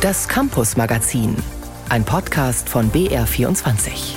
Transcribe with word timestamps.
Das 0.00 0.26
Campus 0.26 0.78
Magazin, 0.78 1.36
ein 1.90 2.06
Podcast 2.06 2.70
von 2.70 2.90
BR24. 2.90 4.14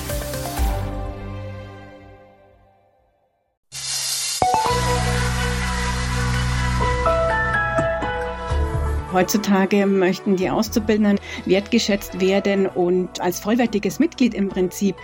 Heutzutage 9.11 9.86
möchten 9.86 10.38
die 10.38 10.50
Auszubildenden 10.50 11.19
wertgeschätzt 11.46 12.21
werden 12.21 12.68
und 12.68 13.20
als 13.20 13.41
vollwertiges 13.41 14.00
Mitglied 14.00 14.34
im 14.36 14.47
Prinzip 14.47 14.95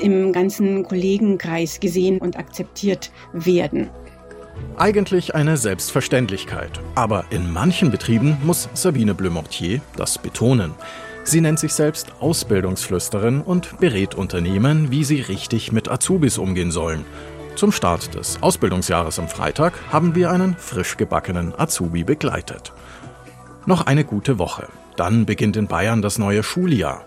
im 0.00 0.34
ganzen 0.34 0.82
Kollegenkreis 0.82 1.80
gesehen 1.80 2.18
und 2.18 2.38
akzeptiert 2.38 3.10
werden. 3.32 3.88
Eigentlich 4.76 5.34
eine 5.34 5.56
Selbstverständlichkeit. 5.56 6.80
Aber 6.94 7.24
in 7.30 7.52
manchen 7.52 7.90
Betrieben 7.90 8.36
muss 8.44 8.68
Sabine 8.74 9.14
Bleumortier 9.14 9.80
das 9.96 10.18
betonen. 10.18 10.74
Sie 11.24 11.40
nennt 11.40 11.58
sich 11.58 11.72
selbst 11.72 12.12
Ausbildungsflüsterin 12.20 13.40
und 13.40 13.80
berät 13.80 14.14
Unternehmen, 14.14 14.90
wie 14.90 15.02
sie 15.02 15.22
richtig 15.22 15.72
mit 15.72 15.90
Azubis 15.90 16.38
umgehen 16.38 16.70
sollen. 16.70 17.04
Zum 17.56 17.72
Start 17.72 18.14
des 18.14 18.42
Ausbildungsjahres 18.42 19.18
am 19.18 19.28
Freitag 19.28 19.72
haben 19.90 20.14
wir 20.14 20.30
einen 20.30 20.56
frisch 20.56 20.96
gebackenen 20.96 21.58
Azubi 21.58 22.04
begleitet. 22.04 22.72
Noch 23.64 23.86
eine 23.86 24.04
gute 24.04 24.38
Woche. 24.38 24.68
Dann 24.96 25.26
beginnt 25.26 25.56
in 25.56 25.66
Bayern 25.66 26.02
das 26.02 26.18
neue 26.18 26.42
Schuljahr. 26.42 27.04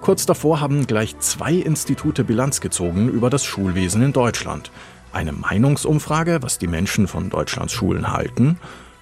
Kurz 0.00 0.26
davor 0.26 0.60
haben 0.60 0.88
gleich 0.88 1.16
zwei 1.20 1.54
Institute 1.54 2.24
Bilanz 2.24 2.60
gezogen 2.60 3.08
über 3.08 3.30
das 3.30 3.44
Schulwesen 3.44 4.02
in 4.02 4.12
Deutschland. 4.12 4.72
Eine 5.12 5.32
Meinungsumfrage, 5.32 6.38
was 6.42 6.58
die 6.58 6.66
Menschen 6.66 7.06
von 7.06 7.30
Deutschlands 7.30 7.72
Schulen 7.72 8.12
halten, 8.12 8.58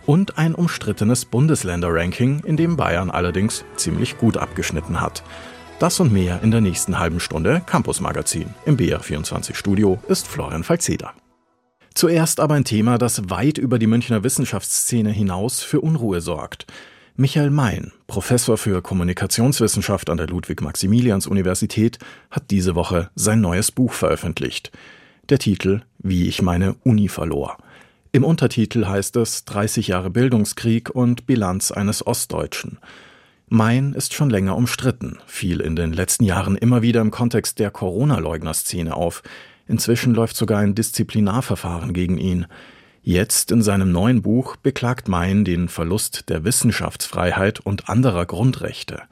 und 0.06 0.38
ein 0.38 0.55
umstrittenes 0.55 1.24
Bundesländerranking, 1.24 2.41
in 2.45 2.56
dem 2.56 2.77
Bayern 2.77 3.10
allerdings 3.10 3.64
ziemlich 3.77 4.19
gut 4.19 4.36
abgeschnitten 4.36 5.00
hat. 5.00 5.23
Das 5.78 6.00
und 6.00 6.12
mehr 6.12 6.41
in 6.42 6.50
der 6.50 6.61
nächsten 6.61 6.98
halben 6.98 7.20
Stunde 7.20 7.62
Campus 7.64 8.00
Magazin. 8.00 8.55
Im 8.67 8.77
BR24 8.77 9.55
Studio 9.55 9.98
ist 10.08 10.27
Florian 10.27 10.64
Falzeder. 10.64 11.12
Zuerst 11.94 12.41
aber 12.41 12.55
ein 12.55 12.64
Thema, 12.64 12.98
das 12.98 13.30
weit 13.30 13.58
über 13.58 13.78
die 13.78 13.86
Münchner 13.86 14.22
Wissenschaftsszene 14.22 15.11
hinaus 15.11 15.62
für 15.62 15.80
Unruhe 15.80 16.20
sorgt. 16.20 16.67
Michael 17.17 17.50
Mein, 17.50 17.92
Professor 18.06 18.56
für 18.56 18.83
Kommunikationswissenschaft 18.83 20.11
an 20.11 20.17
der 20.17 20.28
Ludwig-Maximilians-Universität, 20.28 21.98
hat 22.30 22.50
diese 22.50 22.74
Woche 22.74 23.11
sein 23.14 23.41
neues 23.41 23.72
Buch 23.72 23.92
veröffentlicht. 23.92 24.70
Der 25.28 25.39
Titel 25.39 25.83
Wie 26.03 26.29
ich 26.29 26.41
meine 26.41 26.77
Uni 26.83 27.09
verlor. 27.09 27.59
Im 28.12 28.25
Untertitel 28.25 28.87
heißt 28.87 29.17
es 29.17 29.45
30 29.45 29.89
Jahre 29.89 30.09
Bildungskrieg 30.09 30.91
und 30.91 31.27
Bilanz 31.27 31.70
eines 31.70 32.07
Ostdeutschen. 32.07 32.79
Mein 33.48 33.92
ist 33.92 34.15
schon 34.15 34.31
länger 34.31 34.57
umstritten, 34.57 35.19
fiel 35.27 35.61
in 35.61 35.77
den 35.77 35.92
letzten 35.92 36.25
Jahren 36.25 36.57
immer 36.57 36.81
wieder 36.81 37.03
im 37.03 37.11
Kontext 37.11 37.59
der 37.59 37.70
Corona-Leugner-Szene 37.70 38.95
auf. 38.95 39.23
Inzwischen 39.69 40.15
läuft 40.15 40.37
sogar 40.37 40.61
ein 40.61 40.75
Disziplinarverfahren 40.75 41.92
gegen 41.92 42.17
ihn. 42.17 42.47
Jetzt 43.03 43.53
in 43.53 43.61
seinem 43.61 43.92
neuen 43.92 44.23
Buch 44.23 44.57
beklagt 44.57 45.09
Mein 45.09 45.45
den 45.45 45.69
Verlust 45.69 46.31
der 46.31 46.45
Wissenschaftsfreiheit 46.45 47.61
und 47.61 47.89
anderer 47.89 48.25
Grundrechte. 48.25 49.03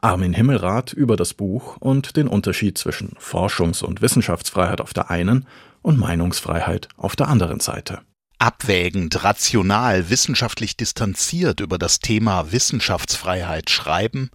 Armin 0.00 0.32
Himmelrath 0.32 0.92
über 0.92 1.16
das 1.16 1.34
Buch 1.34 1.76
und 1.78 2.16
den 2.16 2.28
Unterschied 2.28 2.78
zwischen 2.78 3.16
Forschungs- 3.18 3.82
und 3.84 4.02
Wissenschaftsfreiheit 4.02 4.80
auf 4.80 4.94
der 4.94 5.10
einen 5.10 5.46
und 5.84 5.98
Meinungsfreiheit 5.98 6.88
auf 6.96 7.14
der 7.14 7.28
anderen 7.28 7.60
Seite. 7.60 8.00
Abwägend, 8.38 9.22
rational, 9.22 10.10
wissenschaftlich 10.10 10.76
distanziert 10.76 11.60
über 11.60 11.78
das 11.78 12.00
Thema 12.00 12.50
Wissenschaftsfreiheit 12.50 13.70
schreiben? 13.70 14.30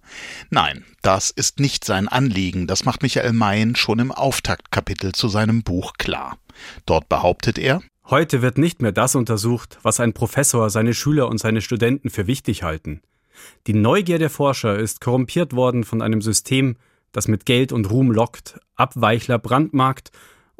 Nein, 0.48 0.84
das 1.02 1.30
ist 1.30 1.60
nicht 1.60 1.84
sein 1.84 2.08
Anliegen, 2.08 2.66
das 2.66 2.84
macht 2.84 3.02
Michael 3.02 3.32
Mayen 3.32 3.76
schon 3.76 3.98
im 3.98 4.10
Auftaktkapitel 4.10 5.12
zu 5.12 5.28
seinem 5.28 5.62
Buch 5.62 5.92
klar. 5.98 6.38
Dort 6.86 7.08
behauptet 7.08 7.58
er, 7.58 7.82
Heute 8.08 8.42
wird 8.42 8.58
nicht 8.58 8.82
mehr 8.82 8.90
das 8.90 9.14
untersucht, 9.14 9.78
was 9.82 10.00
ein 10.00 10.12
Professor, 10.12 10.70
seine 10.70 10.94
Schüler 10.94 11.28
und 11.28 11.38
seine 11.38 11.60
Studenten 11.60 12.10
für 12.10 12.26
wichtig 12.26 12.64
halten. 12.64 13.02
Die 13.68 13.74
Neugier 13.74 14.18
der 14.18 14.30
Forscher 14.30 14.76
ist 14.76 15.00
korrumpiert 15.00 15.54
worden 15.54 15.84
von 15.84 16.02
einem 16.02 16.20
System, 16.20 16.76
das 17.12 17.28
mit 17.28 17.46
Geld 17.46 17.70
und 17.70 17.88
Ruhm 17.90 18.10
lockt, 18.10 18.58
Abweichler 18.74 19.38
brandmarkt 19.38 20.10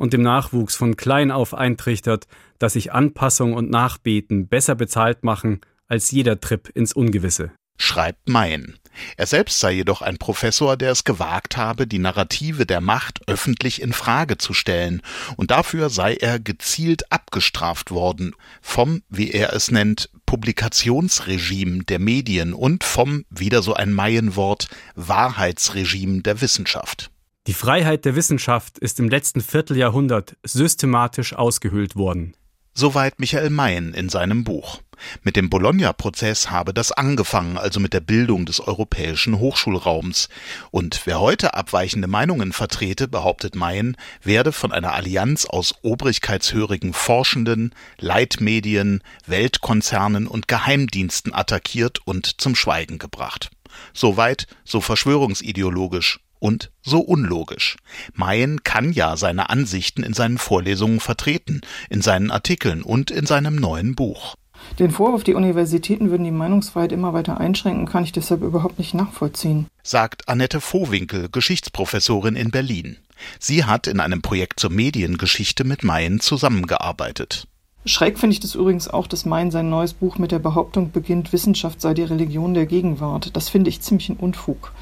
und 0.00 0.14
dem 0.14 0.22
Nachwuchs 0.22 0.76
von 0.76 0.96
klein 0.96 1.30
auf 1.30 1.52
eintrichtert, 1.52 2.26
dass 2.58 2.72
sich 2.72 2.92
Anpassung 2.92 3.52
und 3.52 3.68
Nachbeten 3.68 4.48
besser 4.48 4.74
bezahlt 4.74 5.24
machen 5.24 5.60
als 5.88 6.10
jeder 6.10 6.40
Trip 6.40 6.70
ins 6.74 6.94
Ungewisse 6.94 7.52
schreibt 7.80 8.28
Mayen. 8.28 8.78
Er 9.16 9.26
selbst 9.26 9.60
sei 9.60 9.72
jedoch 9.72 10.02
ein 10.02 10.18
Professor, 10.18 10.76
der 10.76 10.90
es 10.90 11.04
gewagt 11.04 11.56
habe, 11.56 11.86
die 11.86 11.98
Narrative 11.98 12.66
der 12.66 12.80
Macht 12.80 13.20
öffentlich 13.28 13.80
in 13.80 13.92
Frage 13.92 14.36
zu 14.36 14.52
stellen, 14.52 15.00
und 15.36 15.50
dafür 15.50 15.88
sei 15.88 16.14
er 16.14 16.38
gezielt 16.38 17.10
abgestraft 17.10 17.90
worden 17.90 18.34
vom, 18.60 19.02
wie 19.08 19.30
er 19.30 19.54
es 19.54 19.70
nennt, 19.70 20.10
Publikationsregime 20.26 21.84
der 21.84 21.98
Medien 21.98 22.52
und 22.52 22.84
vom, 22.84 23.24
wieder 23.30 23.62
so 23.62 23.74
ein 23.74 23.92
Mayenwort, 23.92 24.68
Wahrheitsregime 24.96 26.22
der 26.22 26.40
Wissenschaft. 26.40 27.10
Die 27.46 27.54
Freiheit 27.54 28.04
der 28.04 28.16
Wissenschaft 28.16 28.78
ist 28.78 29.00
im 29.00 29.08
letzten 29.08 29.40
Vierteljahrhundert 29.40 30.36
systematisch 30.42 31.32
ausgehöhlt 31.32 31.96
worden. 31.96 32.36
Soweit 32.74 33.18
Michael 33.18 33.50
Mayen 33.50 33.94
in 33.94 34.10
seinem 34.10 34.44
Buch. 34.44 34.80
Mit 35.22 35.36
dem 35.36 35.48
Bologna-Prozess 35.48 36.50
habe 36.50 36.74
das 36.74 36.92
angefangen, 36.92 37.56
also 37.56 37.80
mit 37.80 37.94
der 37.94 38.00
Bildung 38.00 38.44
des 38.44 38.60
europäischen 38.60 39.38
Hochschulraums. 39.38 40.28
Und 40.70 41.00
wer 41.06 41.18
heute 41.18 41.54
abweichende 41.54 42.08
Meinungen 42.08 42.52
vertrete, 42.52 43.08
behauptet 43.08 43.54
Mayen, 43.54 43.96
werde 44.22 44.52
von 44.52 44.70
einer 44.70 44.92
Allianz 44.92 45.46
aus 45.46 45.74
obrigkeitshörigen 45.82 46.92
Forschenden, 46.92 47.74
Leitmedien, 47.98 49.02
Weltkonzernen 49.26 50.26
und 50.26 50.46
Geheimdiensten 50.46 51.34
attackiert 51.34 52.00
und 52.04 52.40
zum 52.40 52.54
Schweigen 52.54 52.98
gebracht. 52.98 53.50
Soweit, 53.94 54.46
so 54.64 54.82
verschwörungsideologisch 54.82 56.20
und 56.40 56.72
so 56.82 57.00
unlogisch. 57.00 57.76
Mayen 58.14 58.64
kann 58.64 58.92
ja 58.92 59.16
seine 59.16 59.50
Ansichten 59.50 60.02
in 60.02 60.14
seinen 60.14 60.38
Vorlesungen 60.38 60.98
vertreten, 60.98 61.60
in 61.88 62.02
seinen 62.02 62.32
Artikeln 62.32 62.82
und 62.82 63.12
in 63.12 63.26
seinem 63.26 63.54
neuen 63.54 63.94
Buch. 63.94 64.34
Den 64.78 64.90
Vorwurf, 64.90 65.24
die 65.24 65.34
Universitäten 65.34 66.10
würden 66.10 66.24
die 66.24 66.30
Meinungsfreiheit 66.30 66.92
immer 66.92 67.12
weiter 67.12 67.38
einschränken, 67.38 67.86
kann 67.86 68.04
ich 68.04 68.12
deshalb 68.12 68.42
überhaupt 68.42 68.78
nicht 68.78 68.94
nachvollziehen. 68.94 69.66
Sagt 69.82 70.28
Annette 70.28 70.60
Vohwinkel, 70.60 71.28
Geschichtsprofessorin 71.30 72.36
in 72.36 72.50
Berlin. 72.50 72.96
Sie 73.38 73.64
hat 73.64 73.86
in 73.86 74.00
einem 74.00 74.22
Projekt 74.22 74.60
zur 74.60 74.70
Mediengeschichte 74.70 75.64
mit 75.64 75.84
Mayen 75.84 76.20
zusammengearbeitet. 76.20 77.46
Schräg 77.86 78.18
finde 78.18 78.34
ich 78.34 78.40
das 78.40 78.54
übrigens 78.54 78.88
auch, 78.88 79.06
dass 79.06 79.24
Mayen 79.24 79.50
sein 79.50 79.70
neues 79.70 79.94
Buch 79.94 80.18
mit 80.18 80.32
der 80.32 80.38
Behauptung 80.38 80.92
beginnt, 80.92 81.32
Wissenschaft 81.32 81.80
sei 81.80 81.94
die 81.94 82.02
Religion 82.02 82.52
der 82.52 82.66
Gegenwart. 82.66 83.34
Das 83.36 83.48
finde 83.48 83.70
ich 83.70 83.80
ziemlich 83.80 84.10
ein 84.10 84.16
Unfug. 84.16 84.72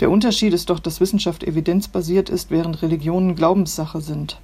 Der 0.00 0.10
Unterschied 0.10 0.54
ist 0.54 0.70
doch, 0.70 0.78
dass 0.80 1.00
Wissenschaft 1.00 1.44
evidenzbasiert 1.44 2.30
ist, 2.30 2.50
während 2.50 2.80
Religionen 2.80 3.36
Glaubenssache 3.36 4.00
sind. 4.00 4.40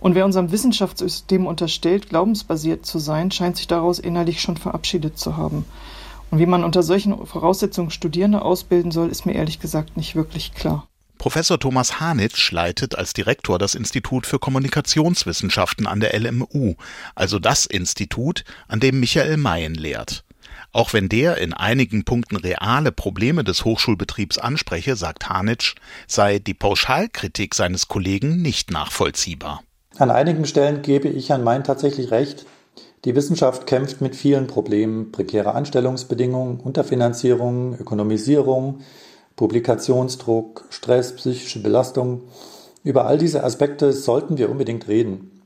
Und 0.00 0.14
wer 0.14 0.26
unserem 0.26 0.52
Wissenschaftssystem 0.52 1.46
unterstellt, 1.46 2.10
glaubensbasiert 2.10 2.84
zu 2.86 2.98
sein, 2.98 3.30
scheint 3.30 3.56
sich 3.56 3.66
daraus 3.66 3.98
innerlich 3.98 4.40
schon 4.40 4.58
verabschiedet 4.58 5.18
zu 5.18 5.36
haben. 5.36 5.64
Und 6.30 6.38
wie 6.38 6.46
man 6.46 6.62
unter 6.62 6.82
solchen 6.82 7.26
Voraussetzungen 7.26 7.90
Studierende 7.90 8.42
ausbilden 8.42 8.90
soll, 8.90 9.08
ist 9.08 9.24
mir 9.24 9.34
ehrlich 9.34 9.60
gesagt 9.60 9.96
nicht 9.96 10.14
wirklich 10.14 10.52
klar. 10.54 10.86
Professor 11.16 11.58
Thomas 11.58 11.98
Hanitsch 11.98 12.52
leitet 12.52 12.96
als 12.96 13.12
Direktor 13.12 13.58
das 13.58 13.74
Institut 13.74 14.24
für 14.26 14.38
Kommunikationswissenschaften 14.38 15.86
an 15.88 15.98
der 15.98 16.16
LMU, 16.18 16.74
also 17.16 17.40
das 17.40 17.66
Institut, 17.66 18.44
an 18.68 18.78
dem 18.78 19.00
Michael 19.00 19.36
Mayen 19.36 19.74
lehrt. 19.74 20.22
Auch 20.78 20.92
wenn 20.92 21.08
der 21.08 21.38
in 21.38 21.54
einigen 21.54 22.04
Punkten 22.04 22.36
reale 22.36 22.92
Probleme 22.92 23.42
des 23.42 23.64
Hochschulbetriebs 23.64 24.38
anspreche, 24.38 24.94
sagt 24.94 25.28
Hanitsch, 25.28 25.74
sei 26.06 26.38
die 26.38 26.54
Pauschalkritik 26.54 27.56
seines 27.56 27.88
Kollegen 27.88 28.42
nicht 28.42 28.70
nachvollziehbar. 28.70 29.64
An 29.98 30.12
einigen 30.12 30.46
Stellen 30.46 30.82
gebe 30.82 31.08
ich 31.08 31.30
Herrn 31.30 31.42
Mein 31.42 31.64
tatsächlich 31.64 32.12
recht. 32.12 32.46
Die 33.04 33.16
Wissenschaft 33.16 33.66
kämpft 33.66 34.00
mit 34.00 34.14
vielen 34.14 34.46
Problemen, 34.46 35.10
prekäre 35.10 35.52
Anstellungsbedingungen, 35.56 36.60
Unterfinanzierung, 36.60 37.76
Ökonomisierung, 37.76 38.82
Publikationsdruck, 39.34 40.64
Stress, 40.70 41.16
psychische 41.16 41.60
Belastung. 41.60 42.22
Über 42.84 43.06
all 43.06 43.18
diese 43.18 43.42
Aspekte 43.42 43.92
sollten 43.92 44.38
wir 44.38 44.48
unbedingt 44.48 44.86
reden. 44.86 45.42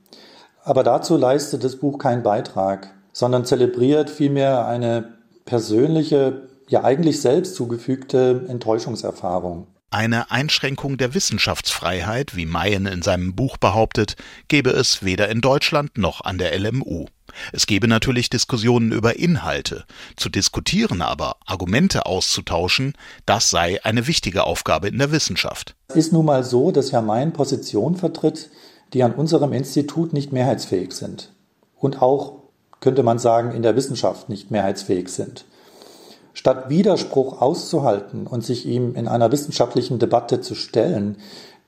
Aber 0.63 0.83
dazu 0.83 1.17
leistet 1.17 1.65
das 1.65 1.77
Buch 1.77 1.97
keinen 1.97 2.23
Beitrag, 2.23 2.93
sondern 3.15 3.47
zelebriert 3.47 4.11
vielmehr 4.11 4.67
eine 4.67 5.22
persönliche, 5.45 6.49
ja 6.69 6.85
eigentlich 6.85 7.21
selbst 7.21 7.55
zugefügte 7.55 8.47
Enttäuschungserfahrung. 8.49 9.67
Eine 9.91 10.31
Einschränkung 10.31 10.97
der 10.97 11.13
Wissenschaftsfreiheit, 11.13 12.35
wie 12.35 12.47
Mayen 12.47 12.87
in 12.87 13.03
seinem 13.03 13.35
Buch 13.37 13.59
behauptet, 13.59 14.17
gebe 14.49 14.71
es 14.71 15.05
weder 15.05 15.29
in 15.29 15.43
Deutschland 15.43 15.99
noch 15.99 16.23
an 16.23 16.39
der 16.39 16.59
LMU. 16.59 17.07
Es 17.53 17.67
gebe 17.67 17.89
natürlich 17.89 18.31
Diskussionen 18.31 18.91
über 18.91 19.19
Inhalte. 19.19 19.85
Zu 20.17 20.31
diskutieren 20.31 21.03
aber, 21.03 21.37
Argumente 21.45 22.07
auszutauschen, 22.07 22.95
das 23.27 23.51
sei 23.51 23.85
eine 23.85 24.07
wichtige 24.07 24.45
Aufgabe 24.45 24.89
in 24.89 24.97
der 24.97 25.13
Wissenschaft. 25.13 25.77
Es 25.89 25.97
ist 25.97 26.13
nun 26.15 26.25
mal 26.25 26.43
so, 26.43 26.71
dass 26.71 26.93
Herr 26.93 27.03
Mein 27.03 27.35
Positionen 27.35 27.97
vertritt, 27.97 28.51
die 28.95 29.03
an 29.03 29.15
unserem 29.15 29.53
Institut 29.53 30.15
nicht 30.15 30.33
mehrheitsfähig 30.33 30.93
sind. 30.93 31.35
Und 31.77 32.01
auch, 32.01 32.42
könnte 32.83 33.03
man 33.03 33.19
sagen, 33.19 33.53
in 33.53 33.63
der 33.63 33.77
Wissenschaft 33.77 34.29
nicht 34.29 34.51
mehrheitsfähig 34.51 35.09
sind. 35.09 35.47
Statt 36.35 36.69
Widerspruch 36.69 37.41
auszuhalten 37.41 38.27
und 38.27 38.45
sich 38.45 38.67
ihm 38.67 38.95
in 38.95 39.09
einer 39.09 39.33
wissenschaftlichen 39.33 39.99
Debatte 39.99 40.41
zu 40.43 40.55
stellen, 40.55 41.17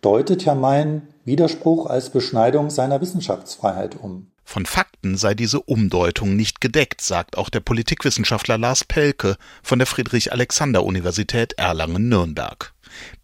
deutet 0.02 0.44
Herr 0.44 0.55
Mein 0.55 1.08
Widerspruch 1.25 1.87
als 1.87 2.11
Beschneidung 2.11 2.69
seiner 2.69 3.00
Wissenschaftsfreiheit 3.00 3.96
um. 3.99 4.26
Von 4.44 4.66
Fakten 4.66 5.16
sei 5.16 5.34
diese 5.34 5.61
Umdeutung 5.61 6.37
nicht 6.37 6.61
gedeckt, 6.61 7.00
sagt 7.00 7.38
auch 7.38 7.49
der 7.49 7.61
Politikwissenschaftler 7.61 8.58
Lars 8.58 8.84
Pelke 8.84 9.37
von 9.62 9.78
der 9.78 9.87
Friedrich-Alexander-Universität 9.87 11.55
Erlangen-Nürnberg. 11.55 12.75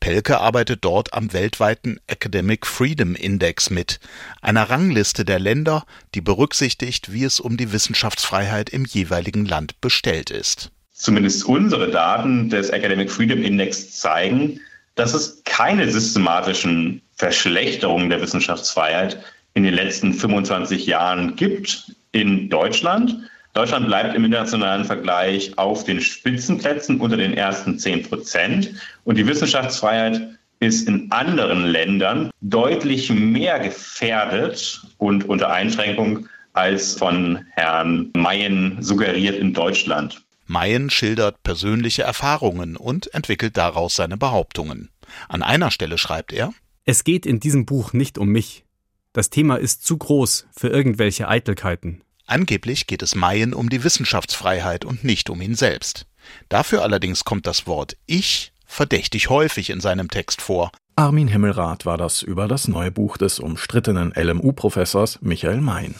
Pelke 0.00 0.40
arbeitet 0.40 0.84
dort 0.84 1.14
am 1.14 1.32
weltweiten 1.32 1.98
Academic 2.06 2.66
Freedom 2.66 3.14
Index 3.14 3.70
mit, 3.70 4.00
einer 4.40 4.70
Rangliste 4.70 5.24
der 5.24 5.38
Länder, 5.38 5.84
die 6.14 6.20
berücksichtigt, 6.20 7.12
wie 7.12 7.24
es 7.24 7.40
um 7.40 7.56
die 7.56 7.72
Wissenschaftsfreiheit 7.72 8.70
im 8.70 8.84
jeweiligen 8.84 9.44
Land 9.44 9.80
bestellt 9.80 10.30
ist. 10.30 10.70
Zumindest 10.92 11.44
unsere 11.44 11.90
Daten 11.90 12.50
des 12.50 12.70
Academic 12.70 13.10
Freedom 13.10 13.42
Index 13.42 13.98
zeigen, 13.98 14.60
dass 14.94 15.14
es 15.14 15.42
keine 15.44 15.90
systematischen 15.90 17.00
Verschlechterungen 17.14 18.10
der 18.10 18.20
Wissenschaftsfreiheit 18.20 19.22
in 19.54 19.62
den 19.62 19.74
letzten 19.74 20.12
25 20.12 20.86
Jahren 20.86 21.36
gibt 21.36 21.92
in 22.12 22.50
Deutschland. 22.50 23.16
Deutschland 23.52 23.86
bleibt 23.86 24.14
im 24.14 24.24
internationalen 24.24 24.84
Vergleich 24.84 25.58
auf 25.58 25.84
den 25.84 26.00
Spitzenplätzen 26.00 27.00
unter 27.00 27.16
den 27.16 27.34
ersten 27.34 27.78
10 27.78 28.04
Prozent. 28.04 28.74
Und 29.04 29.18
die 29.18 29.26
Wissenschaftsfreiheit 29.26 30.20
ist 30.60 30.86
in 30.86 31.10
anderen 31.10 31.66
Ländern 31.66 32.30
deutlich 32.40 33.10
mehr 33.10 33.58
gefährdet 33.58 34.82
und 34.98 35.28
unter 35.28 35.50
Einschränkung 35.50 36.28
als 36.52 36.94
von 36.94 37.44
Herrn 37.52 38.10
Mayen 38.14 38.78
suggeriert 38.80 39.36
in 39.36 39.52
Deutschland. 39.54 40.22
Mayen 40.46 40.90
schildert 40.90 41.42
persönliche 41.42 42.02
Erfahrungen 42.02 42.76
und 42.76 43.12
entwickelt 43.14 43.56
daraus 43.56 43.96
seine 43.96 44.16
Behauptungen. 44.16 44.90
An 45.28 45.42
einer 45.42 45.70
Stelle 45.70 45.96
schreibt 45.96 46.32
er 46.32 46.52
Es 46.84 47.04
geht 47.04 47.24
in 47.24 47.40
diesem 47.40 47.66
Buch 47.66 47.92
nicht 47.92 48.18
um 48.18 48.28
mich. 48.28 48.64
Das 49.12 49.30
Thema 49.30 49.56
ist 49.56 49.84
zu 49.84 49.96
groß 49.96 50.46
für 50.56 50.68
irgendwelche 50.68 51.28
Eitelkeiten. 51.28 52.02
Angeblich 52.30 52.86
geht 52.86 53.02
es 53.02 53.16
Mayen 53.16 53.52
um 53.52 53.70
die 53.70 53.82
Wissenschaftsfreiheit 53.82 54.84
und 54.84 55.02
nicht 55.02 55.30
um 55.30 55.40
ihn 55.40 55.56
selbst. 55.56 56.06
Dafür 56.48 56.82
allerdings 56.82 57.24
kommt 57.24 57.44
das 57.44 57.66
Wort 57.66 57.96
Ich 58.06 58.52
verdächtig 58.64 59.30
häufig 59.30 59.68
in 59.68 59.80
seinem 59.80 60.08
Text 60.08 60.40
vor. 60.40 60.70
Armin 60.94 61.26
Himmelrath 61.26 61.86
war 61.86 61.98
das 61.98 62.22
über 62.22 62.46
das 62.46 62.68
neue 62.68 62.92
Buch 62.92 63.16
des 63.16 63.40
umstrittenen 63.40 64.12
LMU-Professors 64.14 65.18
Michael 65.22 65.60
Mayen. 65.60 65.96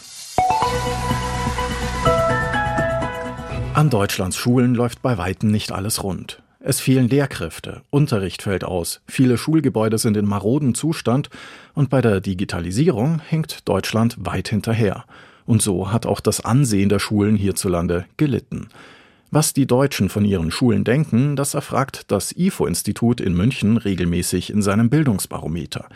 An 3.73 3.89
Deutschlands 3.89 4.37
Schulen 4.37 4.73
läuft 4.73 5.01
bei 5.01 5.17
weitem 5.17 5.51
nicht 5.51 5.73
alles 5.73 6.01
rund. 6.01 6.41
Es 6.61 6.79
fehlen 6.79 7.09
Lehrkräfte, 7.09 7.81
Unterricht 7.89 8.41
fällt 8.41 8.63
aus, 8.63 9.01
viele 9.05 9.37
Schulgebäude 9.37 9.97
sind 9.97 10.15
in 10.15 10.27
marodem 10.27 10.75
Zustand 10.75 11.29
und 11.73 11.89
bei 11.89 11.99
der 11.99 12.21
Digitalisierung 12.21 13.19
hängt 13.19 13.67
Deutschland 13.67 14.15
weit 14.17 14.47
hinterher. 14.47 15.03
Und 15.45 15.61
so 15.61 15.91
hat 15.91 16.05
auch 16.05 16.19
das 16.19 16.43
Ansehen 16.43 16.89
der 16.89 16.99
Schulen 16.99 17.35
hierzulande 17.35 18.05
gelitten. 18.17 18.69
Was 19.33 19.53
die 19.53 19.65
Deutschen 19.65 20.09
von 20.09 20.25
ihren 20.25 20.51
Schulen 20.51 20.83
denken, 20.83 21.37
das 21.37 21.53
erfragt 21.53 22.11
das 22.11 22.33
IFO-Institut 22.35 23.21
in 23.21 23.33
München 23.33 23.77
regelmäßig 23.77 24.49
in 24.49 24.61
seinem 24.61 24.89
Bildungsbarometer. 24.89 25.87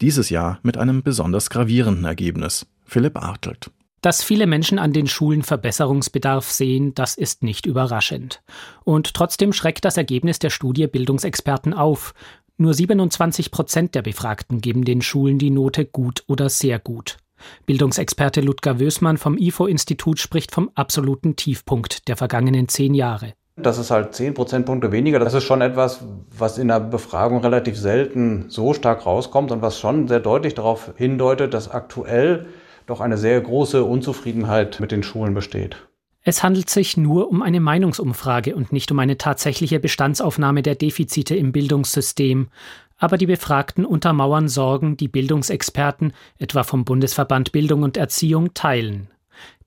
Dieses 0.00 0.30
Jahr 0.30 0.58
mit 0.62 0.78
einem 0.78 1.02
besonders 1.02 1.50
gravierenden 1.50 2.06
Ergebnis. 2.06 2.66
Philipp 2.86 3.18
Artelt. 3.18 3.70
Dass 4.00 4.22
viele 4.22 4.46
Menschen 4.46 4.78
an 4.78 4.92
den 4.92 5.06
Schulen 5.06 5.42
Verbesserungsbedarf 5.42 6.50
sehen, 6.50 6.94
das 6.94 7.16
ist 7.16 7.42
nicht 7.42 7.66
überraschend. 7.66 8.40
Und 8.84 9.12
trotzdem 9.12 9.52
schreckt 9.52 9.84
das 9.84 9.96
Ergebnis 9.96 10.38
der 10.38 10.50
Studie 10.50 10.86
Bildungsexperten 10.86 11.74
auf. 11.74 12.14
Nur 12.56 12.74
27 12.74 13.50
Prozent 13.50 13.94
der 13.94 14.02
Befragten 14.02 14.60
geben 14.60 14.84
den 14.84 15.02
Schulen 15.02 15.38
die 15.38 15.50
Note 15.50 15.84
gut 15.84 16.22
oder 16.26 16.48
sehr 16.48 16.78
gut. 16.78 17.18
Bildungsexperte 17.66 18.40
Ludger 18.40 18.80
Wößmann 18.80 19.18
vom 19.18 19.36
IFO-Institut 19.36 20.18
spricht 20.18 20.52
vom 20.52 20.70
absoluten 20.74 21.36
Tiefpunkt 21.36 22.08
der 22.08 22.16
vergangenen 22.16 22.68
zehn 22.68 22.94
Jahre. 22.94 23.34
Das 23.56 23.78
ist 23.78 23.90
halt 23.90 24.14
zehn 24.14 24.34
Prozentpunkte 24.34 24.92
weniger. 24.92 25.18
Das 25.18 25.34
ist 25.34 25.44
schon 25.44 25.62
etwas, 25.62 26.04
was 26.36 26.58
in 26.58 26.68
der 26.68 26.78
Befragung 26.78 27.40
relativ 27.40 27.76
selten 27.76 28.44
so 28.48 28.72
stark 28.72 29.04
rauskommt 29.04 29.50
und 29.50 29.62
was 29.62 29.80
schon 29.80 30.06
sehr 30.06 30.20
deutlich 30.20 30.54
darauf 30.54 30.92
hindeutet, 30.96 31.54
dass 31.54 31.68
aktuell 31.68 32.46
doch 32.86 33.00
eine 33.00 33.18
sehr 33.18 33.40
große 33.40 33.82
Unzufriedenheit 33.82 34.78
mit 34.78 34.92
den 34.92 35.02
Schulen 35.02 35.34
besteht. 35.34 35.76
Es 36.22 36.42
handelt 36.42 36.68
sich 36.68 36.96
nur 36.96 37.30
um 37.30 37.42
eine 37.42 37.60
Meinungsumfrage 37.60 38.54
und 38.54 38.72
nicht 38.72 38.92
um 38.92 38.98
eine 38.98 39.18
tatsächliche 39.18 39.80
Bestandsaufnahme 39.80 40.62
der 40.62 40.74
Defizite 40.74 41.34
im 41.34 41.52
Bildungssystem. 41.52 42.48
Aber 42.98 43.16
die 43.16 43.26
Befragten 43.26 43.84
untermauern 43.84 44.48
Sorgen, 44.48 44.96
die 44.96 45.08
Bildungsexperten, 45.08 46.12
etwa 46.38 46.64
vom 46.64 46.84
Bundesverband 46.84 47.52
Bildung 47.52 47.84
und 47.84 47.96
Erziehung, 47.96 48.52
teilen. 48.54 49.08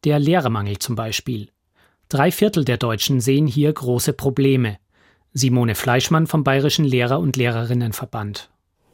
Der 0.04 0.20
Lehrermangel 0.20 0.80
zum 0.80 0.96
Beispiel. 0.96 1.48
Drei 2.10 2.30
Viertel 2.32 2.66
der 2.66 2.78
Deutschen 2.78 3.22
sehen 3.22 3.48
hier 3.48 3.72
große 3.72 4.12
Probleme. 4.12 4.78
Simone 5.34 5.76
Fleischmann 5.76 6.28
vom 6.28 6.44
Bayerischen 6.44 6.84
Lehrer- 6.84 7.20
und 7.20 7.38
Lehrerinnenverband. 7.38 8.50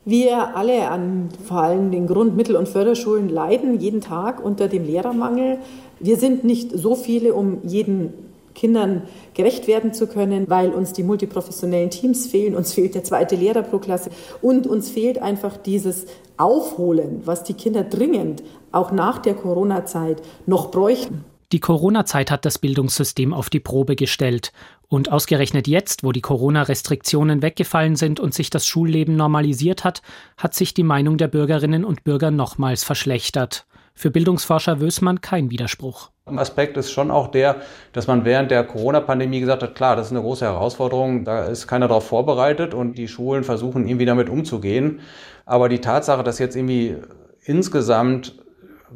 Wir 0.05 0.55
alle 0.55 0.87
an 0.89 1.29
vor 1.45 1.63
allem 1.63 1.91
den 1.91 2.05
Grund-, 2.05 2.37
Mittel- 2.37 2.55
und 2.55 2.69
Förderschulen 2.69 3.27
leiden 3.27 3.79
jeden 3.79 4.01
Tag 4.01 4.41
unter 4.43 4.67
dem 4.67 4.85
Lehrermangel. 4.85 5.57
Wir 5.99 6.15
sind 6.15 6.43
nicht 6.43 6.71
so 6.71 6.95
viele, 6.95 7.33
um 7.33 7.63
jeden 7.63 8.13
Kindern 8.57 9.03
gerecht 9.35 9.67
werden 9.67 9.93
zu 9.93 10.07
können, 10.07 10.49
weil 10.49 10.71
uns 10.71 10.91
die 10.91 11.03
multiprofessionellen 11.03 11.91
Teams 11.91 12.27
fehlen, 12.27 12.55
uns 12.55 12.73
fehlt 12.73 12.95
der 12.95 13.03
zweite 13.03 13.35
Lehrer 13.35 13.61
pro 13.61 13.77
Klasse 13.77 14.09
und 14.41 14.67
uns 14.67 14.89
fehlt 14.89 15.21
einfach 15.21 15.55
dieses 15.57 16.07
Aufholen, 16.37 17.21
was 17.25 17.43
die 17.43 17.53
Kinder 17.53 17.83
dringend 17.83 18.43
auch 18.71 18.91
nach 18.91 19.19
der 19.19 19.35
Corona-Zeit 19.35 20.21
noch 20.45 20.71
bräuchten. 20.71 21.23
Die 21.53 21.61
Corona-Zeit 21.61 22.29
hat 22.29 22.43
das 22.43 22.57
Bildungssystem 22.57 23.33
auf 23.33 23.49
die 23.49 23.61
Probe 23.61 23.95
gestellt. 23.95 24.51
Und 24.89 25.11
ausgerechnet 25.11 25.67
jetzt, 25.67 26.03
wo 26.03 26.11
die 26.11 26.21
Corona-Restriktionen 26.21 27.41
weggefallen 27.41 27.95
sind 27.95 28.19
und 28.19 28.33
sich 28.33 28.49
das 28.49 28.67
Schulleben 28.67 29.15
normalisiert 29.15 29.83
hat, 29.83 30.01
hat 30.35 30.55
sich 30.55 30.73
die 30.73 30.83
Meinung 30.83 31.17
der 31.17 31.27
Bürgerinnen 31.27 31.85
und 31.85 32.03
Bürger 32.03 32.31
nochmals 32.31 32.83
verschlechtert. 32.83 33.65
Für 33.99 34.11
Bildungsforscher 34.11 34.79
Wößmann 34.79 35.21
kein 35.21 35.49
Widerspruch. 35.49 36.11
Ein 36.27 36.37
Aspekt 36.37 36.77
ist 36.77 36.91
schon 36.91 37.09
auch 37.09 37.29
der, 37.29 37.55
dass 37.93 38.05
man 38.05 38.25
während 38.25 38.51
der 38.51 38.63
Corona-Pandemie 38.63 39.39
gesagt 39.39 39.63
hat, 39.63 39.73
klar, 39.73 39.95
das 39.95 40.05
ist 40.05 40.11
eine 40.11 40.21
große 40.21 40.45
Herausforderung, 40.45 41.25
da 41.25 41.45
ist 41.45 41.65
keiner 41.65 41.87
darauf 41.87 42.05
vorbereitet 42.05 42.75
und 42.75 42.99
die 42.99 43.07
Schulen 43.07 43.43
versuchen 43.43 43.87
irgendwie 43.87 44.05
damit 44.05 44.29
umzugehen. 44.29 44.99
Aber 45.47 45.67
die 45.67 45.81
Tatsache, 45.81 46.21
dass 46.21 46.37
jetzt 46.37 46.55
irgendwie 46.55 46.97
insgesamt 47.43 48.35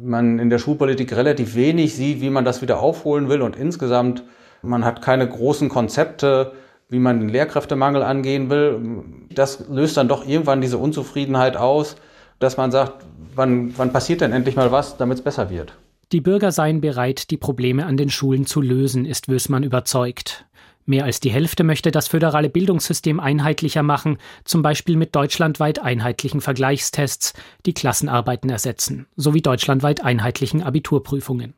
man 0.00 0.38
in 0.38 0.50
der 0.50 0.60
Schulpolitik 0.60 1.16
relativ 1.16 1.56
wenig 1.56 1.96
sieht, 1.96 2.20
wie 2.20 2.30
man 2.30 2.44
das 2.44 2.62
wieder 2.62 2.78
aufholen 2.78 3.28
will 3.28 3.42
und 3.42 3.56
insgesamt 3.56 4.22
man 4.62 4.84
hat 4.84 5.02
keine 5.02 5.28
großen 5.28 5.68
Konzepte, 5.68 6.52
wie 6.88 7.00
man 7.00 7.18
den 7.18 7.28
Lehrkräftemangel 7.28 8.04
angehen 8.04 8.50
will. 8.50 9.02
Das 9.34 9.64
löst 9.68 9.96
dann 9.96 10.06
doch 10.06 10.24
irgendwann 10.24 10.60
diese 10.60 10.78
Unzufriedenheit 10.78 11.56
aus, 11.56 11.96
dass 12.42 12.56
man 12.56 12.70
sagt, 12.70 13.04
wann, 13.34 13.76
wann 13.76 13.92
passiert 13.92 14.20
denn 14.20 14.32
endlich 14.32 14.56
mal 14.56 14.72
was, 14.72 14.96
damit 14.96 15.18
es 15.18 15.24
besser 15.24 15.50
wird. 15.50 15.74
Die 16.12 16.20
Bürger 16.20 16.52
seien 16.52 16.80
bereit, 16.80 17.30
die 17.30 17.36
Probleme 17.36 17.86
an 17.86 17.96
den 17.96 18.10
Schulen 18.10 18.46
zu 18.46 18.60
lösen, 18.60 19.06
ist 19.06 19.28
Wößmann 19.28 19.62
überzeugt. 19.62 20.44
Mehr 20.84 21.04
als 21.04 21.20
die 21.20 21.30
Hälfte 21.30 21.62
möchte 21.62 21.90
das 21.90 22.08
föderale 22.08 22.50
Bildungssystem 22.50 23.20
einheitlicher 23.20 23.82
machen, 23.82 24.18
zum 24.44 24.62
Beispiel 24.62 24.96
mit 24.96 25.14
deutschlandweit 25.14 25.78
einheitlichen 25.78 26.40
Vergleichstests, 26.40 27.34
die 27.64 27.72
Klassenarbeiten 27.72 28.50
ersetzen, 28.50 29.06
sowie 29.16 29.42
deutschlandweit 29.42 30.04
einheitlichen 30.04 30.62
Abiturprüfungen. 30.62 31.54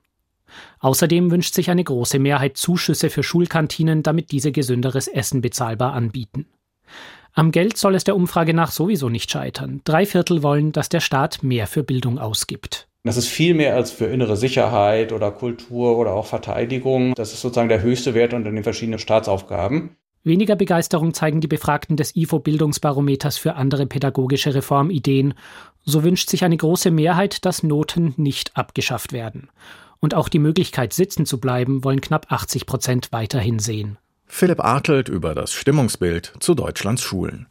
Außerdem 0.78 1.30
wünscht 1.30 1.54
sich 1.54 1.70
eine 1.70 1.82
große 1.82 2.18
Mehrheit 2.18 2.56
Zuschüsse 2.56 3.10
für 3.10 3.22
Schulkantinen, 3.22 4.02
damit 4.02 4.30
diese 4.30 4.52
gesünderes 4.52 5.08
Essen 5.08 5.40
bezahlbar 5.40 5.94
anbieten. 5.94 6.46
Am 7.36 7.50
Geld 7.50 7.76
soll 7.76 7.96
es 7.96 8.04
der 8.04 8.14
Umfrage 8.14 8.54
nach 8.54 8.70
sowieso 8.70 9.08
nicht 9.08 9.28
scheitern. 9.28 9.80
Drei 9.82 10.06
Viertel 10.06 10.44
wollen, 10.44 10.70
dass 10.70 10.88
der 10.88 11.00
Staat 11.00 11.42
mehr 11.42 11.66
für 11.66 11.82
Bildung 11.82 12.20
ausgibt. 12.20 12.86
Das 13.02 13.16
ist 13.16 13.26
viel 13.26 13.54
mehr 13.54 13.74
als 13.74 13.90
für 13.90 14.06
innere 14.06 14.36
Sicherheit 14.36 15.12
oder 15.12 15.32
Kultur 15.32 15.98
oder 15.98 16.12
auch 16.12 16.26
Verteidigung. 16.26 17.12
Das 17.16 17.32
ist 17.32 17.40
sozusagen 17.40 17.68
der 17.68 17.82
höchste 17.82 18.14
Wert 18.14 18.34
unter 18.34 18.52
den 18.52 18.62
verschiedenen 18.62 19.00
Staatsaufgaben. 19.00 19.96
Weniger 20.22 20.54
Begeisterung 20.54 21.12
zeigen 21.12 21.40
die 21.40 21.48
Befragten 21.48 21.96
des 21.96 22.14
IFO-Bildungsbarometers 22.14 23.36
für 23.36 23.56
andere 23.56 23.86
pädagogische 23.86 24.54
Reformideen. 24.54 25.34
So 25.84 26.04
wünscht 26.04 26.30
sich 26.30 26.44
eine 26.44 26.56
große 26.56 26.92
Mehrheit, 26.92 27.44
dass 27.44 27.64
Noten 27.64 28.14
nicht 28.16 28.56
abgeschafft 28.56 29.12
werden. 29.12 29.50
Und 29.98 30.14
auch 30.14 30.28
die 30.28 30.38
Möglichkeit, 30.38 30.92
sitzen 30.92 31.26
zu 31.26 31.40
bleiben, 31.40 31.82
wollen 31.82 32.00
knapp 32.00 32.30
80 32.30 32.64
Prozent 32.64 33.08
weiterhin 33.10 33.58
sehen. 33.58 33.98
Philipp 34.26 34.60
Artelt 34.60 35.08
über 35.08 35.34
das 35.34 35.52
Stimmungsbild 35.52 36.32
zu 36.40 36.54
Deutschlands 36.54 37.02
Schulen. 37.02 37.46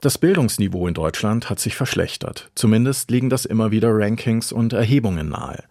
Das 0.00 0.18
Bildungsniveau 0.18 0.86
in 0.88 0.94
Deutschland 0.94 1.48
hat 1.48 1.60
sich 1.60 1.76
verschlechtert. 1.76 2.50
Zumindest 2.54 3.10
liegen 3.10 3.30
das 3.30 3.44
immer 3.44 3.70
wieder 3.70 3.90
Rankings 3.92 4.52
und 4.52 4.72
Erhebungen 4.72 5.28
nahe. 5.30 5.64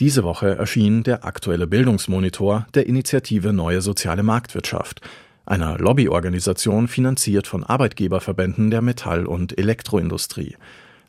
Diese 0.00 0.24
Woche 0.24 0.56
erschien 0.56 1.02
der 1.02 1.24
aktuelle 1.24 1.66
Bildungsmonitor 1.66 2.66
der 2.74 2.86
Initiative 2.86 3.52
Neue 3.52 3.80
Soziale 3.80 4.22
Marktwirtschaft, 4.22 5.00
einer 5.46 5.78
Lobbyorganisation 5.78 6.88
finanziert 6.88 7.46
von 7.46 7.64
Arbeitgeberverbänden 7.64 8.70
der 8.70 8.80
Metall- 8.80 9.26
und 9.26 9.58
Elektroindustrie. 9.58 10.56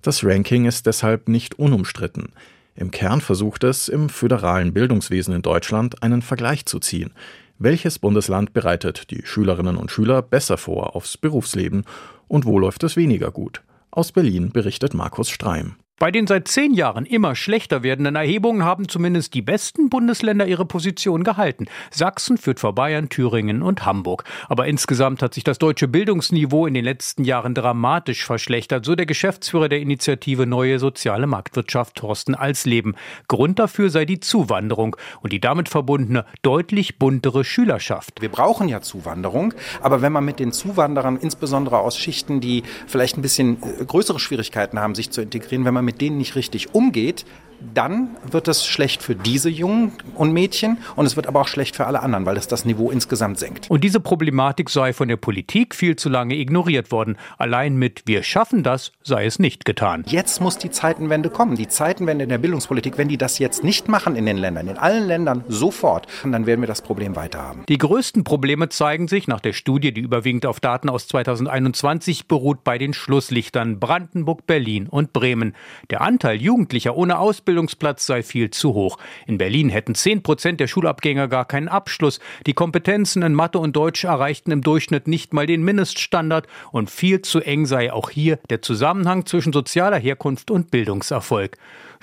Das 0.02 0.24
Ranking 0.24 0.66
ist 0.66 0.86
deshalb 0.86 1.30
nicht 1.30 1.58
unumstritten. 1.58 2.34
Im 2.76 2.92
Kern 2.92 3.22
versucht 3.22 3.64
es, 3.64 3.88
im 3.88 4.10
föderalen 4.10 4.74
Bildungswesen 4.74 5.34
in 5.34 5.42
Deutschland 5.42 6.04
einen 6.04 6.22
Vergleich 6.22 6.66
zu 6.66 6.80
ziehen. 6.80 7.12
Welches 7.58 8.00
Bundesland 8.00 8.52
bereitet 8.52 9.12
die 9.12 9.26
Schülerinnen 9.26 9.78
und 9.78 9.90
Schüler 9.90 10.22
besser 10.22 10.58
vor 10.58 10.96
aufs 10.96 11.16
Berufsleben 11.16 11.86
und 12.28 12.46
wo 12.46 12.60
läuft 12.60 12.84
es 12.84 12.98
weniger 12.98 13.32
gut? 13.32 13.62
Aus 13.92 14.12
Berlin 14.12 14.52
berichtet 14.52 14.94
Markus 14.94 15.30
Streim. 15.30 15.78
Bei 15.98 16.12
den 16.12 16.28
seit 16.28 16.50
zehn 16.50 16.74
Jahren 16.74 17.06
immer 17.06 17.36
schlechter 17.36 17.82
werdenden 17.82 18.18
Erhebungen 18.18 18.66
haben 18.66 18.90
zumindest 18.90 19.34
die 19.34 19.42
besten 19.42 19.90
Bundesländer 19.90 20.46
ihre 20.46 20.66
Position 20.66 21.24
gehalten. 21.24 21.68
Sachsen 21.90 22.38
führt 22.38 22.60
vor 22.60 22.76
Bayern, 22.76 23.08
Thüringen 23.08 23.62
und 23.62 23.86
Hamburg. 23.86 24.26
Aber 24.50 24.68
insgesamt 24.68 25.22
hat 25.22 25.34
sich 25.34 25.46
das 25.46 25.58
deutsche 25.58 25.88
Bildungsniveau 25.88 26.68
in 26.68 26.74
den 26.74 26.84
letzten 26.84 27.24
Jahren 27.24 27.54
dramatisch 27.54 28.26
verschlechtert, 28.26 28.84
so 28.84 28.96
der 28.96 29.06
Geschäftsführer 29.06 29.70
der 29.70 29.80
Initiative 29.80 30.46
Neue 30.46 30.80
Soziale 30.80 31.28
Marktwirtschaft 31.28 31.96
Thorsten 31.96 32.36
Alsleben. 32.36 32.96
Grund 33.30 33.58
dafür 33.58 33.90
sei 33.90 34.04
die 34.04 34.20
Zuwanderung 34.20 34.98
und 35.22 35.32
die 35.32 35.40
damit 35.40 35.70
verbundene 35.70 36.26
deutlich 36.42 37.00
buntere 37.00 37.46
Schülerschaft. 37.46 38.22
Wir 38.22 38.28
brauchen 38.28 38.68
ja 38.68 38.82
Zuwanderung, 38.82 39.54
aber 39.82 40.02
wenn 40.02 40.12
man 40.12 40.26
mit 40.26 40.40
den 40.40 40.52
Zuwanderern, 40.52 41.16
insbesondere 41.16 41.80
aus 41.80 41.98
Schichten, 41.98 42.42
die 42.42 42.64
vielleicht 42.86 43.18
ein 43.18 43.22
bisschen 43.22 43.64
äh, 43.64 43.86
größere 43.86 44.20
Schwierigkeiten 44.20 44.78
haben, 44.78 44.94
sich 44.94 45.10
zu 45.10 45.22
integrieren, 45.22 45.64
wenn 45.64 45.74
man 45.74 45.85
mit 45.86 46.02
denen 46.02 46.18
nicht 46.18 46.36
richtig 46.36 46.74
umgeht, 46.74 47.26
dann 47.74 48.10
wird 48.30 48.48
es 48.48 48.66
schlecht 48.66 49.04
für 49.04 49.16
diese 49.16 49.50
Jungen 49.50 49.94
und 50.16 50.32
Mädchen 50.32 50.78
und 50.96 51.06
es 51.06 51.16
wird 51.16 51.28
aber 51.28 51.42
auch 51.42 51.48
schlecht 51.48 51.76
für 51.76 51.86
alle 51.86 52.02
anderen, 52.02 52.26
weil 52.26 52.38
es 52.38 52.48
das 52.48 52.66
Niveau 52.66 52.92
insgesamt 52.92 53.40
senkt. 53.40 53.70
Und 53.70 53.84
diese 53.84 54.00
Problematik 54.00 54.70
sei 54.70 54.94
von 54.94 55.08
der 55.08 55.18
Politik 55.18 55.76
viel 55.76 55.96
zu 55.96 56.10
lange 56.10 56.36
ignoriert 56.36 56.92
worden. 56.92 57.18
Allein 57.38 57.76
mit 57.76 58.04
Wir 58.06 58.24
schaffen 58.24 58.64
das 58.64 58.92
sei 59.04 59.26
es 59.26 59.40
nicht 59.40 59.66
getan. 59.66 60.04
Jetzt 60.08 60.42
muss 60.42 60.58
die 60.58 60.72
Zeitenwende 60.72 61.30
kommen. 61.30 61.56
Die 61.56 61.68
Zeitenwende 61.68 62.24
in 62.24 62.30
der 62.30 62.38
Bildungspolitik, 62.38 62.98
wenn 62.98 63.08
die 63.08 63.18
das 63.18 63.40
jetzt 63.40 63.64
nicht 63.64 63.88
machen 63.88 64.16
in 64.16 64.26
den 64.26 64.38
Ländern, 64.38 64.68
in 64.68 64.78
allen 64.78 65.08
Ländern 65.08 65.44
sofort, 65.48 66.08
dann 66.24 66.46
werden 66.46 66.62
wir 66.62 66.68
das 66.68 66.82
Problem 66.82 67.16
weiter 67.16 67.42
haben. 67.42 67.64
Die 67.68 67.78
größten 67.78 68.24
Probleme 68.24 68.70
zeigen 68.70 69.08
sich 69.08 69.28
nach 69.28 69.42
der 69.42 69.54
Studie, 69.54 69.94
die 69.94 70.02
überwiegend 70.02 70.46
auf 70.46 70.60
Daten 70.60 70.90
aus 70.90 71.08
2021 71.08 72.28
beruht, 72.28 72.64
bei 72.64 72.78
den 72.78 72.94
Schlusslichtern 72.94 73.80
Brandenburg, 73.80 74.46
Berlin 74.46 74.88
und 74.88 75.14
Bremen. 75.14 75.56
Der 75.90 76.02
Anteil 76.02 76.42
Jugendlicher 76.42 76.96
ohne 76.96 77.20
Ausbildung 77.20 77.45
Ausbildungsplatz 77.46 78.08
sei 78.08 78.24
viel 78.24 78.50
zu 78.50 78.74
hoch. 78.74 78.98
In 79.28 79.38
Berlin 79.38 79.70
hätten 79.70 79.94
10 79.94 80.24
Prozent 80.24 80.60
der 80.60 80.66
Schulabgänger 80.66 81.28
gar 81.28 81.46
keinen 81.46 81.68
Abschluss. 81.68 82.20
Die 82.48 82.56
Kompetenzen 82.56 83.22
in 83.22 83.36
Mathe 83.36 83.60
und 83.60 83.76
Deutsch 83.76 84.04
erreichten 84.04 84.50
im 84.50 84.62
Durchschnitt 84.62 85.08
nicht 85.08 85.32
mal 85.32 85.46
den 85.46 85.62
Mindeststandard 85.62 86.48
und 86.72 86.90
viel 86.90 87.22
zu 87.22 87.42
eng 87.42 87.68
sei 87.68 87.94
auch 87.94 88.10
hier 88.10 88.40
der 88.50 88.64
Zusammenhang 88.64 89.28
zwischen 89.28 89.54
sozialer 89.54 90.00
Herkunft 90.00 90.50
und 90.50 90.72
Bildungserfolg. 90.72 91.56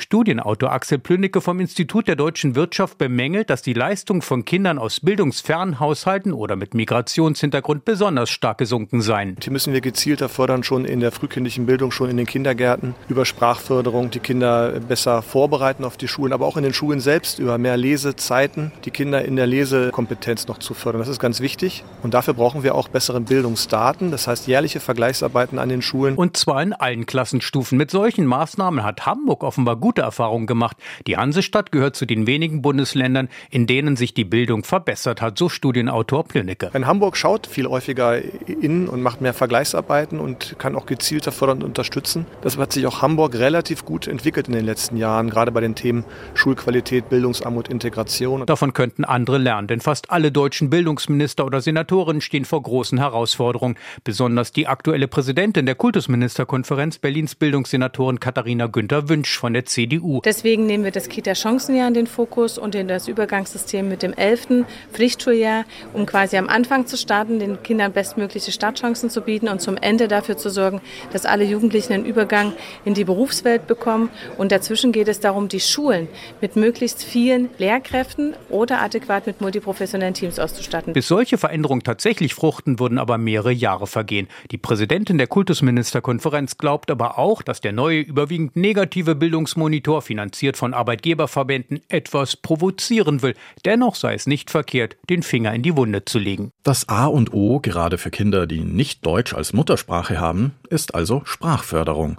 Studienautor 0.03 0.73
Axel 0.73 0.99
Plünnecke 0.99 1.41
vom 1.41 1.61
Institut 1.61 2.09
der 2.09 2.17
deutschen 2.17 2.57
Wirtschaft 2.57 2.99
bemängelt, 2.99 3.51
dass 3.51 3.63
die 3.63 3.73
Leistung 3.73 4.21
von 4.21 4.45
Kindern 4.45 4.79
aus 4.79 4.99
bildungsfernen 4.99 5.79
Haushalten 5.79 6.33
oder 6.33 6.57
mit 6.57 6.75
Migrationshintergrund 6.75 7.85
besonders 7.85 8.29
stark 8.29 8.59
gesunken 8.59 9.01
seien. 9.01 9.37
Hier 9.41 9.53
müssen 9.53 9.73
wir 9.73 9.81
gezielter 9.81 10.29
fördern, 10.29 10.65
schon 10.65 10.85
in 10.85 10.99
der 10.99 11.13
frühkindlichen 11.13 11.67
Bildung, 11.67 11.93
schon 11.93 12.11
in 12.11 12.17
den 12.17 12.27
Kindergärten, 12.27 12.97
über 13.09 13.25
Sprachförderung 13.25 14.11
die 14.11 14.19
Kinder 14.19 14.81
besser 14.81 15.23
vorbereiten 15.23 15.85
auf 15.85 15.97
die 15.97 16.09
Schulen, 16.09 16.33
aber 16.33 16.47
auch 16.47 16.57
in 16.57 16.65
den 16.65 16.75
Schulen 16.75 16.99
selbst 16.99 17.39
über 17.39 17.57
mehr 17.57 17.77
Lesezeiten, 17.77 18.73
die 18.85 18.91
Kinder 18.91 19.25
in 19.25 19.37
der 19.37 19.47
Lesekompetenz 19.47 20.49
noch 20.49 20.59
zu 20.59 20.75
fördern. 20.75 21.01
Das 21.01 21.09
ist 21.09 21.21
ganz 21.21 21.41
wichtig 21.41 21.85
und 22.03 22.13
dafür 22.13 22.35
brauchen 22.35 22.65
wir 22.65 22.75
auch 22.75 22.89
bessere 22.89 23.21
Bildungsdaten, 23.21 24.11
das 24.11 24.27
heißt 24.27 24.49
jährliche 24.49 24.81
Vergleichsarbeiten 24.81 25.61
an 25.61 25.69
den 25.69 25.81
Schulen. 25.81 26.17
Und 26.17 26.37
zwar 26.37 26.61
in 26.61 26.73
allen 26.73 27.07
Klassenstufen. 27.07 27.79
Mit 27.79 27.93
solchen 27.93 28.27
Maßnahmen 28.27 28.83
hat 28.83 29.07
Hamburg 29.07 29.45
offenbar 29.45 29.77
gute 29.93 30.01
Erfahrungen 30.01 30.47
gemacht. 30.47 30.79
Die 31.07 31.19
Hansestadt 31.19 31.71
gehört 31.71 31.97
zu 31.97 32.07
den 32.07 32.27
wenigen 32.27 32.63
Bundesländern, 32.63 33.29
in 33.51 33.67
denen 33.67 33.95
sich 33.95 34.15
die 34.15 34.25
Bildung 34.25 34.65
verbessert 34.65 35.21
hat, 35.21 35.37
so 35.37 35.51
Studienautor 35.51 36.25
Plünnecke. 36.25 36.71
In 36.73 36.87
Hamburg 36.87 37.15
schaut 37.19 37.47
viel 37.47 37.67
häufiger 37.67 38.23
in 38.47 38.89
und 38.89 39.03
macht 39.03 39.21
mehr 39.21 39.35
Vergleichsarbeiten 39.35 40.19
und 40.19 40.55
kann 40.59 40.77
auch 40.77 40.87
gezielter 40.87 41.31
fördern 41.31 41.59
und 41.59 41.65
unterstützen. 41.65 42.25
Das 42.41 42.57
hat 42.57 42.73
sich 42.73 42.87
auch 42.87 43.03
Hamburg 43.03 43.35
relativ 43.35 43.85
gut 43.85 44.07
entwickelt 44.07 44.49
in 44.49 44.55
den 44.55 44.65
letzten 44.65 44.97
Jahren, 44.97 45.29
gerade 45.29 45.53
bei 45.53 45.61
den 45.61 45.75
Themen 45.75 46.07
Schulqualität, 46.33 47.11
Bildungsarmut, 47.11 47.69
Integration. 47.69 48.47
Davon 48.47 48.73
könnten 48.73 49.05
andere 49.05 49.37
lernen, 49.37 49.69
denn 49.69 49.83
fast 49.83 50.11
alle 50.11 50.33
deutschen 50.33 50.71
Bildungsminister 50.71 51.45
oder 51.45 51.61
Senatoren 51.61 52.23
stehen 52.23 52.47
vor 52.47 52.63
großen 52.63 52.97
Herausforderungen. 52.97 53.77
Besonders 54.05 54.53
die 54.53 54.69
aktuelle 54.69 55.07
Präsidentin 55.07 55.67
der 55.67 55.75
Kultusministerkonferenz 55.75 56.97
Berlins 56.97 57.35
Bildungssenatorin 57.35 58.21
Katharina 58.21 58.69
Günther 58.69 59.11
Wünsch 59.11 59.37
von 59.37 59.53
der 59.53 59.67
CDU. 59.73 60.21
Deswegen 60.23 60.67
nehmen 60.67 60.85
wir 60.85 60.91
das 60.91 61.09
Kita-Chancenjahr 61.09 61.89
in 61.89 61.95
den 61.95 62.07
Fokus 62.07 62.59
und 62.59 62.75
in 62.75 62.89
das 62.89 63.09
Übergangssystem 63.09 63.89
mit 63.89 64.03
dem 64.03 64.13
11. 64.13 64.67
Pflichtschuljahr, 64.93 65.65
um 65.95 66.05
quasi 66.05 66.37
am 66.37 66.49
Anfang 66.49 66.87
zu 66.87 66.99
starten, 66.99 67.39
den 67.39 67.63
Kindern 67.63 67.93
bestmögliche 67.93 68.53
Startchancen 68.53 69.09
zu 69.09 69.23
bieten 69.23 69.49
und 69.49 69.63
zum 69.63 69.77
Ende 69.79 70.09
dafür 70.09 70.37
zu 70.37 70.51
sorgen, 70.51 70.83
dass 71.13 71.25
alle 71.25 71.45
Jugendlichen 71.45 71.95
einen 71.95 72.05
Übergang 72.05 72.53
in 72.85 72.93
die 72.93 73.05
Berufswelt 73.05 73.67
bekommen. 73.67 74.11
Und 74.37 74.53
dazwischen 74.53 74.93
geht 74.93 75.09
es 75.09 75.21
darum, 75.21 75.49
die 75.49 75.61
Schulen 75.61 76.09
mit 76.43 76.55
möglichst 76.57 77.03
vielen 77.03 77.49
Lehrkräften 77.57 78.35
oder 78.51 78.83
adäquat 78.83 79.27
mit 79.27 79.41
multiprofessionellen 79.41 80.15
Teams 80.15 80.39
auszustatten. 80.39 80.93
Bis 80.93 81.09
solche 81.09 81.39
Veränderungen 81.39 81.83
tatsächlich 81.83 82.35
fruchten, 82.35 82.79
würden 82.79 82.99
aber 82.99 83.17
mehrere 83.17 83.53
Jahre 83.53 83.87
vergehen. 83.87 84.29
Die 84.51 84.59
Präsidentin 84.59 85.17
der 85.17 85.29
Kultusministerkonferenz 85.29 86.59
glaubt 86.59 86.91
aber 86.91 87.19
auch, 87.19 87.41
dass 87.41 87.63
der 87.63 87.73
neue, 87.73 88.01
überwiegend 88.01 88.55
negative 88.55 89.15
Bildungsmodell 89.15 89.62
Monitor, 89.63 90.03
finanziert 90.03 90.57
von 90.57 90.75
Arbeitgeberverbänden, 90.75 91.83
etwas 91.89 92.35
provozieren 92.35 93.23
will. 93.23 93.35
Dennoch 93.65 93.95
sei 93.95 94.15
es 94.15 94.27
nicht 94.27 94.51
verkehrt, 94.51 94.97
den 95.09 95.23
Finger 95.23 95.55
in 95.55 95.63
die 95.63 95.77
Wunde 95.77 96.05
zu 96.05 96.19
legen. 96.19 96.51
Das 96.65 96.89
A 96.89 97.07
und 97.07 97.33
O, 97.33 97.61
gerade 97.61 97.97
für 97.97 98.11
Kinder, 98.11 98.49
die 98.49 98.63
nicht 98.63 99.07
Deutsch 99.07 99.33
als 99.33 99.53
Muttersprache 99.53 100.19
haben, 100.19 100.51
ist 100.69 100.97
also 100.97 101.23
Sprachförderung. 101.25 102.19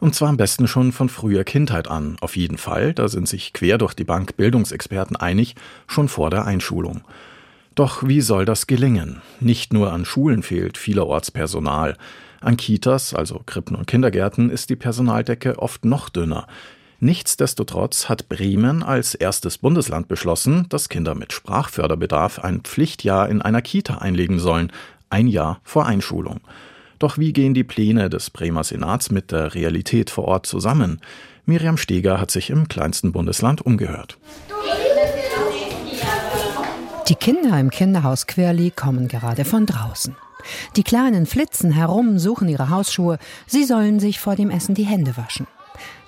Und 0.00 0.14
zwar 0.14 0.28
am 0.28 0.36
besten 0.36 0.68
schon 0.68 0.92
von 0.92 1.08
früher 1.08 1.44
Kindheit 1.44 1.88
an. 1.88 2.18
Auf 2.20 2.36
jeden 2.36 2.58
Fall, 2.58 2.92
da 2.92 3.08
sind 3.08 3.26
sich 3.26 3.54
quer 3.54 3.78
durch 3.78 3.94
die 3.94 4.04
Bank 4.04 4.36
Bildungsexperten 4.36 5.16
einig, 5.16 5.54
schon 5.86 6.08
vor 6.08 6.28
der 6.28 6.44
Einschulung. 6.44 7.00
Doch 7.74 8.06
wie 8.06 8.20
soll 8.20 8.44
das 8.44 8.66
gelingen? 8.66 9.22
Nicht 9.40 9.72
nur 9.72 9.92
an 9.94 10.04
Schulen 10.04 10.42
fehlt 10.42 10.76
vielerorts 10.76 11.30
Personal. 11.30 11.96
An 12.42 12.58
Kitas, 12.58 13.14
also 13.14 13.40
Krippen 13.46 13.76
und 13.76 13.86
Kindergärten, 13.86 14.50
ist 14.50 14.68
die 14.68 14.76
Personaldecke 14.76 15.58
oft 15.58 15.86
noch 15.86 16.10
dünner. 16.10 16.46
Nichtsdestotrotz 17.04 18.08
hat 18.08 18.28
Bremen 18.28 18.84
als 18.84 19.16
erstes 19.16 19.58
Bundesland 19.58 20.06
beschlossen, 20.06 20.66
dass 20.68 20.88
Kinder 20.88 21.16
mit 21.16 21.32
Sprachförderbedarf 21.32 22.38
ein 22.38 22.60
Pflichtjahr 22.60 23.28
in 23.28 23.42
einer 23.42 23.60
Kita 23.60 23.98
einlegen 23.98 24.38
sollen, 24.38 24.70
ein 25.10 25.26
Jahr 25.26 25.60
vor 25.64 25.84
Einschulung. 25.84 26.42
Doch 27.00 27.18
wie 27.18 27.32
gehen 27.32 27.54
die 27.54 27.64
Pläne 27.64 28.08
des 28.08 28.30
Bremer 28.30 28.62
Senats 28.62 29.10
mit 29.10 29.32
der 29.32 29.52
Realität 29.52 30.10
vor 30.10 30.26
Ort 30.26 30.46
zusammen? 30.46 31.00
Miriam 31.44 31.76
Steger 31.76 32.20
hat 32.20 32.30
sich 32.30 32.50
im 32.50 32.68
kleinsten 32.68 33.10
Bundesland 33.10 33.66
umgehört. 33.66 34.16
Die 37.08 37.16
Kinder 37.16 37.58
im 37.58 37.70
Kinderhaus 37.70 38.28
Querli 38.28 38.70
kommen 38.70 39.08
gerade 39.08 39.44
von 39.44 39.66
draußen. 39.66 40.14
Die 40.76 40.84
Kleinen 40.84 41.26
flitzen 41.26 41.72
herum, 41.72 42.20
suchen 42.20 42.48
ihre 42.48 42.70
Hausschuhe. 42.70 43.18
Sie 43.48 43.64
sollen 43.64 43.98
sich 43.98 44.20
vor 44.20 44.36
dem 44.36 44.50
Essen 44.50 44.76
die 44.76 44.84
Hände 44.86 45.16
waschen. 45.16 45.48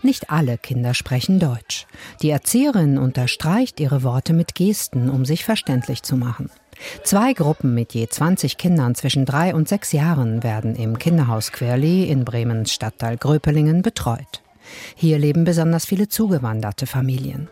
Nicht 0.02 0.30
alle 0.30 0.58
Kinder 0.58 0.94
sprechen 0.94 1.38
Deutsch. 1.38 1.86
Die 2.22 2.30
Erzieherin 2.30 2.98
unterstreicht 2.98 3.80
ihre 3.80 4.02
Worte 4.02 4.32
mit 4.32 4.54
Gesten, 4.54 5.08
um 5.08 5.24
sich 5.24 5.44
verständlich 5.44 6.02
zu 6.02 6.16
machen. 6.16 6.50
Zwei 7.04 7.32
Gruppen 7.32 7.74
mit 7.74 7.94
je 7.94 8.08
20 8.08 8.58
Kindern 8.58 8.94
zwischen 8.94 9.24
drei 9.24 9.54
und 9.54 9.68
sechs 9.68 9.92
Jahren 9.92 10.42
werden 10.42 10.74
im 10.76 10.98
Kinderhaus 10.98 11.52
Querli 11.52 12.04
in 12.04 12.24
Bremens 12.24 12.72
Stadtteil 12.72 13.16
Gröpelingen 13.16 13.82
betreut. 13.82 14.42
Hier 14.94 15.18
leben 15.18 15.44
besonders 15.44 15.84
viele 15.84 16.08
zugewanderte 16.08 16.86
Familien. 16.86 17.48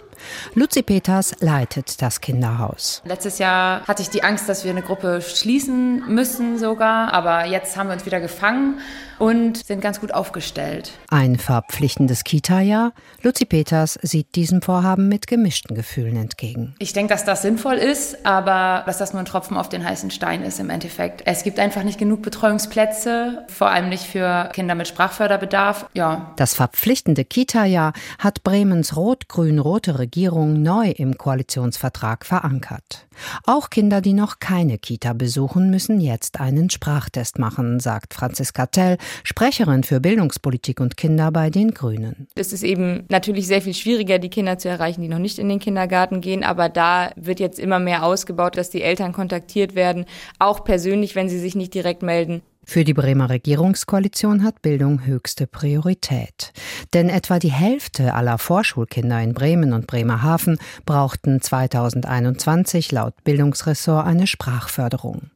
Luzi 0.55 0.83
Peters 0.83 1.35
leitet 1.41 2.03
das 2.03 2.21
Kinderhaus. 2.21 3.03
Letztes 3.05 3.39
Jahr 3.39 3.83
hatte 3.87 4.03
ich 4.03 4.11
die 4.11 4.23
Angst, 4.23 4.49
dass 4.49 4.65
wir 4.65 4.71
eine 4.71 4.83
Gruppe 4.83 5.21
schließen 5.21 6.05
müssen 6.09 6.59
sogar, 6.59 7.13
aber 7.13 7.47
jetzt 7.47 7.77
haben 7.77 7.89
wir 7.89 7.95
uns 7.95 8.07
wieder 8.07 8.21
gefangen 8.21 8.81
und 9.19 9.65
sind 9.65 9.81
ganz 9.81 10.01
gut 10.01 10.13
aufgestellt. 10.13 10.93
Ein 11.09 11.39
verpflichtendes 11.39 12.25
Kita-Jahr. 12.25 12.93
Luzi 13.23 13.45
Peters 13.45 13.99
sieht 14.03 14.35
diesem 14.35 14.63
Vorhaben 14.63 15.09
mit 15.09 15.27
gemischten 15.29 15.77
Gefühlen 15.77 16.17
entgegen. 16.17 16.75
Ich 16.81 16.93
denke, 16.93 17.13
dass 17.13 17.25
das 17.25 17.43
sinnvoll 17.43 17.77
ist, 17.77 18.27
aber 18.27 18.83
dass 18.85 18.99
das 18.99 19.13
nur 19.13 19.21
ein 19.23 19.27
Tropfen 19.27 19.57
auf 19.57 19.69
den 19.69 19.85
heißen 19.85 20.11
Stein 20.11 20.43
ist 20.43 20.59
im 20.59 20.71
Endeffekt. 20.71 21.23
Es 21.25 21.45
gibt 21.45 21.59
einfach 21.61 21.85
nicht 21.85 21.99
genug 21.99 22.23
Betreuungsplätze, 22.23 23.45
vor 23.49 23.71
allem 23.71 23.89
nicht 23.89 24.05
für 24.05 24.51
Kinder 24.53 24.75
mit 24.75 24.89
Sprachförderbedarf. 24.89 25.87
Ja. 25.95 26.33
Das 26.37 26.55
verpflichtende 26.55 27.25
Kita-Jahr 27.25 27.93
hat 28.19 28.43
Bremens 28.43 28.97
rot-grün-rote 28.97 29.99
Regierung 29.99 30.12
neu 30.17 30.91
im 30.91 31.17
Koalitionsvertrag 31.17 32.27
verankert. 32.27 33.07
Auch 33.45 33.71
Kinder, 33.71 34.01
die 34.01 34.13
noch 34.13 34.39
keine 34.39 34.79
Kita 34.79 35.13
besuchen, 35.13 35.71
müssen 35.71 36.01
jetzt 36.01 36.41
einen 36.41 36.71
Sprachtest 36.71 37.39
machen, 37.39 37.81
sagt 37.81 38.15
Franziska 38.15 38.67
Tell, 38.67 38.99
Sprecherin 39.25 39.83
für 39.83 40.01
Bildungspolitik 40.01 40.81
und 40.81 40.97
Kinder 40.97 41.31
bei 41.31 41.51
den 41.51 41.73
Grünen. 41.73 42.29
Es 42.35 42.53
ist 42.53 42.63
eben 42.63 43.05
natürlich 43.09 43.47
sehr 43.47 43.63
viel 43.63 43.75
schwieriger, 43.75 44.19
die 44.19 44.31
Kinder 44.31 44.59
zu 44.59 44.69
erreichen, 44.69 45.03
die 45.03 45.09
noch 45.09 45.19
nicht 45.19 45.39
in 45.39 45.49
den 45.49 45.59
Kindergarten 45.59 46.21
gehen, 46.21 46.45
aber 46.45 46.69
da 46.69 47.11
wird 47.17 47.41
jetzt 47.41 47.59
immer 47.59 47.79
mehr 47.79 48.05
ausgebaut, 48.05 48.57
dass 48.57 48.71
die 48.71 48.83
Eltern 48.83 49.13
kontaktiert 49.13 49.75
werden, 49.75 50.05
auch 50.39 50.65
persönlich, 50.65 51.15
wenn 51.15 51.29
sie 51.29 51.39
sich 51.39 51.55
nicht 51.55 51.75
direkt 51.75 52.03
melden. 52.03 52.43
Für 52.65 52.85
die 52.85 52.95
Bremer 52.95 53.29
Regierungskoalition 53.29 54.45
hat 54.45 54.63
Bildung 54.63 55.05
höchste 55.05 55.47
Priorität. 55.47 56.53
Denn 56.95 57.09
etwa 57.09 57.39
die 57.39 57.53
Hälfte 57.53 58.15
aller 58.15 58.39
Vorschulkinder 58.39 59.21
in 59.21 59.35
Bremen 59.35 59.73
und 59.73 59.87
Bremerhaven 59.87 60.59
brauchten 60.87 61.41
2021 61.41 62.93
laut 62.93 63.15
Bildungsressort 63.25 64.07
eine 64.07 64.27
Sprachförderung. 64.27 65.31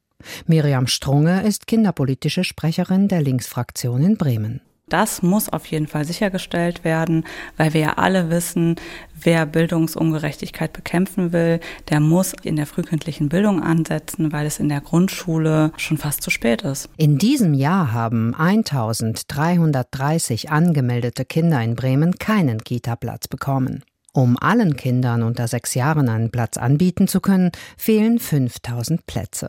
Miriam 0.46 0.86
Strunge 0.86 1.42
ist 1.42 1.66
kinderpolitische 1.66 2.44
Sprecherin 2.44 3.08
der 3.08 3.22
Linksfraktion 3.22 4.02
in 4.02 4.16
Bremen. 4.16 4.60
Das 4.88 5.20
muss 5.20 5.48
auf 5.48 5.66
jeden 5.66 5.88
Fall 5.88 6.04
sichergestellt 6.04 6.84
werden, 6.84 7.24
weil 7.56 7.74
wir 7.74 7.80
ja 7.80 7.94
alle 7.94 8.30
wissen, 8.30 8.76
wer 9.20 9.44
Bildungsungerechtigkeit 9.44 10.72
bekämpfen 10.72 11.32
will, 11.32 11.58
der 11.88 11.98
muss 11.98 12.34
in 12.44 12.54
der 12.54 12.66
frühkindlichen 12.66 13.28
Bildung 13.28 13.60
ansetzen, 13.60 14.30
weil 14.30 14.46
es 14.46 14.60
in 14.60 14.68
der 14.68 14.80
Grundschule 14.80 15.72
schon 15.76 15.98
fast 15.98 16.22
zu 16.22 16.30
spät 16.30 16.62
ist. 16.62 16.88
In 16.98 17.18
diesem 17.18 17.52
Jahr 17.52 17.92
haben 17.92 18.32
1330 18.36 20.52
angemeldete 20.52 21.24
Kinder 21.24 21.60
in 21.64 21.74
Bremen 21.74 22.20
keinen 22.20 22.62
Kita-Platz 22.62 23.26
bekommen. 23.26 23.82
Um 24.12 24.36
allen 24.40 24.76
Kindern 24.76 25.24
unter 25.24 25.48
sechs 25.48 25.74
Jahren 25.74 26.08
einen 26.08 26.30
Platz 26.30 26.58
anbieten 26.58 27.08
zu 27.08 27.20
können, 27.20 27.50
fehlen 27.76 28.20
5000 28.20 29.04
Plätze. 29.04 29.48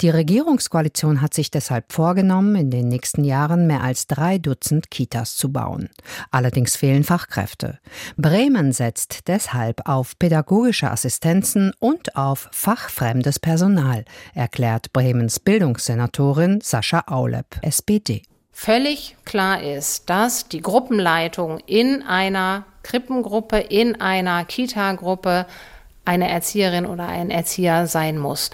Die 0.00 0.10
Regierungskoalition 0.10 1.20
hat 1.20 1.34
sich 1.34 1.50
deshalb 1.50 1.92
vorgenommen, 1.92 2.56
in 2.56 2.70
den 2.70 2.88
nächsten 2.88 3.24
Jahren 3.24 3.66
mehr 3.66 3.82
als 3.82 4.06
drei 4.06 4.38
Dutzend 4.38 4.90
Kitas 4.90 5.36
zu 5.36 5.52
bauen. 5.52 5.88
Allerdings 6.30 6.76
fehlen 6.76 7.04
Fachkräfte. 7.04 7.78
Bremen 8.16 8.72
setzt 8.72 9.28
deshalb 9.28 9.88
auf 9.88 10.18
pädagogische 10.18 10.90
Assistenzen 10.90 11.72
und 11.78 12.16
auf 12.16 12.48
fachfremdes 12.52 13.38
Personal, 13.38 14.04
erklärt 14.34 14.92
Bremens 14.92 15.40
Bildungssenatorin 15.40 16.60
Sascha 16.60 17.04
Aulep, 17.06 17.58
SPD. 17.62 18.22
Völlig 18.52 19.16
klar 19.24 19.62
ist, 19.62 20.08
dass 20.08 20.48
die 20.48 20.60
Gruppenleitung 20.60 21.58
in 21.66 22.02
einer 22.02 22.64
Krippengruppe, 22.84 23.58
in 23.58 24.00
einer 24.00 24.44
Kita-Gruppe 24.44 25.46
eine 26.04 26.28
Erzieherin 26.28 26.86
oder 26.86 27.08
ein 27.08 27.30
Erzieher 27.30 27.88
sein 27.88 28.16
muss. 28.16 28.50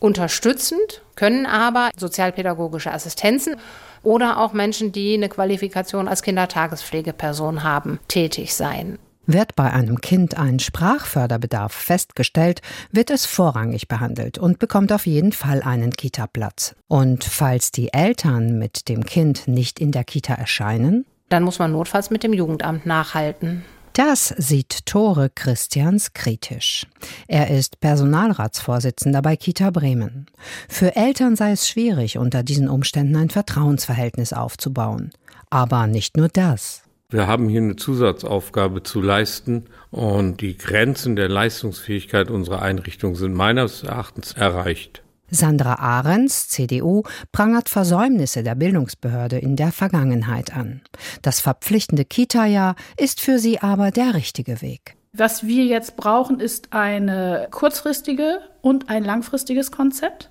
Unterstützend 0.00 1.02
können 1.16 1.46
aber 1.46 1.90
sozialpädagogische 1.96 2.92
Assistenzen 2.92 3.56
oder 4.02 4.38
auch 4.38 4.52
Menschen, 4.52 4.92
die 4.92 5.14
eine 5.14 5.28
Qualifikation 5.28 6.08
als 6.08 6.22
Kindertagespflegeperson 6.22 7.64
haben, 7.64 7.98
tätig 8.08 8.54
sein. 8.54 8.98
Wird 9.26 9.56
bei 9.56 9.70
einem 9.70 10.00
Kind 10.00 10.38
ein 10.38 10.58
Sprachförderbedarf 10.58 11.72
festgestellt, 11.72 12.62
wird 12.92 13.10
es 13.10 13.26
vorrangig 13.26 13.86
behandelt 13.86 14.38
und 14.38 14.58
bekommt 14.58 14.90
auf 14.90 15.06
jeden 15.06 15.32
Fall 15.32 15.62
einen 15.62 15.92
Kita-Platz. 15.92 16.74
Und 16.86 17.24
falls 17.24 17.70
die 17.70 17.92
Eltern 17.92 18.58
mit 18.58 18.88
dem 18.88 19.04
Kind 19.04 19.46
nicht 19.46 19.80
in 19.80 19.92
der 19.92 20.04
Kita 20.04 20.32
erscheinen, 20.32 21.04
dann 21.28 21.42
muss 21.42 21.58
man 21.58 21.72
notfalls 21.72 22.08
mit 22.08 22.22
dem 22.22 22.32
Jugendamt 22.32 22.86
nachhalten. 22.86 23.66
Das 23.98 24.28
sieht 24.38 24.86
Tore 24.86 25.28
Christians 25.28 26.12
kritisch. 26.12 26.86
Er 27.26 27.50
ist 27.50 27.80
Personalratsvorsitzender 27.80 29.22
bei 29.22 29.34
Kita 29.34 29.70
Bremen. 29.70 30.26
Für 30.68 30.94
Eltern 30.94 31.34
sei 31.34 31.50
es 31.50 31.66
schwierig, 31.66 32.16
unter 32.16 32.44
diesen 32.44 32.68
Umständen 32.68 33.16
ein 33.16 33.28
Vertrauensverhältnis 33.28 34.32
aufzubauen. 34.32 35.10
Aber 35.50 35.88
nicht 35.88 36.16
nur 36.16 36.28
das. 36.28 36.84
Wir 37.10 37.26
haben 37.26 37.48
hier 37.48 37.60
eine 37.60 37.74
Zusatzaufgabe 37.74 38.84
zu 38.84 39.00
leisten 39.00 39.64
und 39.90 40.42
die 40.42 40.56
Grenzen 40.56 41.16
der 41.16 41.28
Leistungsfähigkeit 41.28 42.30
unserer 42.30 42.62
Einrichtung 42.62 43.16
sind 43.16 43.34
meines 43.34 43.82
Erachtens 43.82 44.32
erreicht. 44.32 45.02
Sandra 45.30 45.74
Ahrens, 45.74 46.48
CDU, 46.48 47.02
prangert 47.32 47.68
Versäumnisse 47.68 48.42
der 48.42 48.54
Bildungsbehörde 48.54 49.38
in 49.38 49.56
der 49.56 49.72
Vergangenheit 49.72 50.54
an. 50.54 50.82
Das 51.22 51.40
verpflichtende 51.40 52.04
Kita-Jahr 52.04 52.76
ist 52.96 53.20
für 53.20 53.38
sie 53.38 53.60
aber 53.60 53.90
der 53.90 54.14
richtige 54.14 54.62
Weg. 54.62 54.96
Was 55.12 55.46
wir 55.46 55.64
jetzt 55.64 55.96
brauchen, 55.96 56.38
ist 56.38 56.72
eine 56.72 57.48
kurzfristige 57.50 58.40
und 58.60 58.88
ein 58.90 59.04
langfristiges 59.04 59.70
Konzept. 59.70 60.30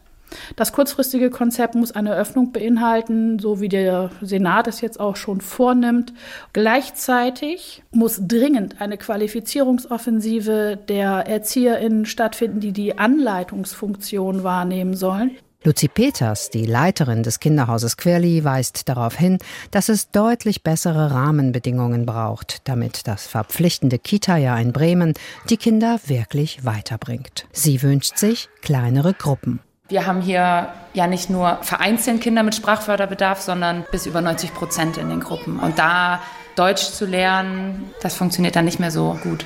Das 0.56 0.74
kurzfristige 0.74 1.30
Konzept 1.30 1.76
muss 1.76 1.92
eine 1.92 2.16
Öffnung 2.16 2.52
beinhalten, 2.52 3.40
so 3.40 3.62
wie 3.62 3.70
der 3.70 4.10
Senat 4.22 4.68
es 4.68 4.82
jetzt 4.82 5.00
auch 5.00 5.16
schon 5.16 5.42
vornimmt. 5.42 6.14
Gleichzeitig 6.54 7.84
muss 7.92 8.20
dringend 8.28 8.82
eine 8.82 8.98
Qualifizierungsoffensive 8.98 10.78
der 10.88 11.28
ErzieherInnen 11.28 12.06
stattfinden, 12.06 12.60
die 12.60 12.72
die 12.72 12.98
Anleitungsfunktion 12.98 14.44
wahrnehmen 14.44 14.96
sollen. 14.96 15.32
Luzi 15.64 15.88
Peters, 15.88 16.50
die 16.50 16.66
Leiterin 16.66 17.24
des 17.24 17.40
Kinderhauses 17.40 17.98
Querli, 17.98 18.44
weist 18.44 18.88
darauf 18.88 19.16
hin, 19.16 19.38
dass 19.72 19.90
es 19.90 20.12
deutlich 20.12 20.64
bessere 20.64 21.12
Rahmenbedingungen 21.12 22.06
braucht, 22.06 22.68
damit 22.70 23.08
das 23.08 23.28
verpflichtende 23.28 24.00
Kita-Jahr 24.00 24.62
in 24.62 24.72
Bremen 24.72 25.14
die 25.50 25.58
Kinder 25.58 26.00
wirklich 26.06 26.64
weiterbringt. 26.64 27.48
Sie 27.52 27.82
wünscht 27.82 28.18
sich 28.18 28.50
kleinere 28.62 29.14
Gruppen. 29.14 29.60
Wir 29.90 30.06
haben 30.06 30.22
hier 30.22 30.68
ja 30.94 31.08
nicht 31.08 31.30
nur 31.30 31.60
vereinzelt 31.62 32.20
Kinder 32.20 32.44
mit 32.44 32.56
Sprachförderbedarf, 32.56 33.40
sondern 33.40 33.86
bis 33.90 34.06
über 34.06 34.20
90 34.20 34.54
Prozent 34.54 34.98
in 34.98 35.08
den 35.08 35.22
Gruppen. 35.22 35.60
Und 35.60 35.80
da 35.80 36.22
Deutsch 36.58 36.84
zu 36.84 37.06
lernen, 37.06 37.90
das 38.02 38.16
funktioniert 38.16 38.58
dann 38.58 38.66
nicht 38.66 38.80
mehr 38.80 38.92
so 38.92 39.18
gut. 39.24 39.46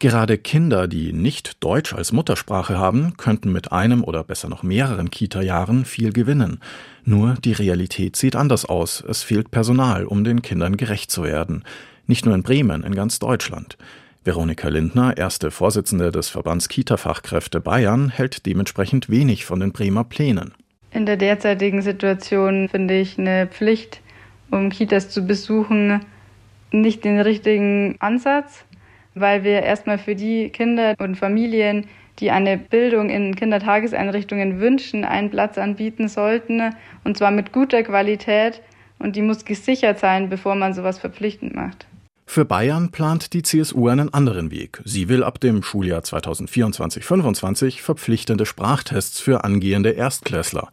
Gerade 0.00 0.38
Kinder, 0.38 0.88
die 0.88 1.12
nicht 1.12 1.62
Deutsch 1.62 1.94
als 1.94 2.10
Muttersprache 2.10 2.78
haben, 2.78 3.18
könnten 3.18 3.52
mit 3.52 3.70
einem 3.70 4.02
oder 4.02 4.24
besser 4.24 4.48
noch 4.48 4.62
mehreren 4.62 5.10
Kita-Jahren 5.10 5.84
viel 5.84 6.12
gewinnen. 6.12 6.58
Nur 7.04 7.34
die 7.34 7.52
Realität 7.52 8.16
sieht 8.16 8.34
anders 8.34 8.64
aus. 8.64 9.04
Es 9.06 9.22
fehlt 9.22 9.50
Personal, 9.50 10.06
um 10.06 10.24
den 10.24 10.42
Kindern 10.42 10.76
gerecht 10.76 11.10
zu 11.12 11.22
werden. 11.22 11.64
Nicht 12.06 12.24
nur 12.24 12.34
in 12.34 12.42
Bremen, 12.42 12.82
in 12.82 12.94
ganz 12.94 13.18
Deutschland. 13.18 13.76
Veronika 14.22 14.68
Lindner, 14.68 15.16
erste 15.16 15.50
Vorsitzende 15.50 16.12
des 16.12 16.28
Verbands 16.28 16.68
Kita-Fachkräfte 16.68 17.58
Bayern, 17.58 18.10
hält 18.10 18.44
dementsprechend 18.44 19.08
wenig 19.08 19.46
von 19.46 19.60
den 19.60 19.72
Bremer 19.72 20.04
Plänen. 20.04 20.52
In 20.90 21.06
der 21.06 21.16
derzeitigen 21.16 21.80
Situation 21.80 22.68
finde 22.68 22.98
ich 22.98 23.18
eine 23.18 23.46
Pflicht, 23.46 24.02
um 24.50 24.68
Kitas 24.68 25.08
zu 25.08 25.26
besuchen, 25.26 26.04
nicht 26.70 27.02
den 27.04 27.18
richtigen 27.18 27.96
Ansatz, 28.00 28.66
weil 29.14 29.42
wir 29.42 29.62
erstmal 29.62 29.96
für 29.96 30.14
die 30.14 30.50
Kinder 30.50 30.94
und 30.98 31.16
Familien, 31.16 31.86
die 32.18 32.30
eine 32.30 32.58
Bildung 32.58 33.08
in 33.08 33.34
Kindertageseinrichtungen 33.34 34.60
wünschen, 34.60 35.06
einen 35.06 35.30
Platz 35.30 35.56
anbieten 35.56 36.08
sollten, 36.08 36.74
und 37.04 37.16
zwar 37.16 37.30
mit 37.30 37.52
guter 37.52 37.82
Qualität. 37.82 38.60
Und 38.98 39.16
die 39.16 39.22
muss 39.22 39.46
gesichert 39.46 39.98
sein, 39.98 40.28
bevor 40.28 40.56
man 40.56 40.74
sowas 40.74 40.98
verpflichtend 40.98 41.54
macht. 41.54 41.86
Für 42.32 42.44
Bayern 42.44 42.92
plant 42.92 43.32
die 43.32 43.42
CSU 43.42 43.88
einen 43.88 44.14
anderen 44.14 44.52
Weg. 44.52 44.80
Sie 44.84 45.08
will 45.08 45.24
ab 45.24 45.40
dem 45.40 45.64
Schuljahr 45.64 46.02
2024-25 46.02 47.80
verpflichtende 47.82 48.46
Sprachtests 48.46 49.18
für 49.18 49.42
angehende 49.42 49.90
Erstklässler. 49.90 50.68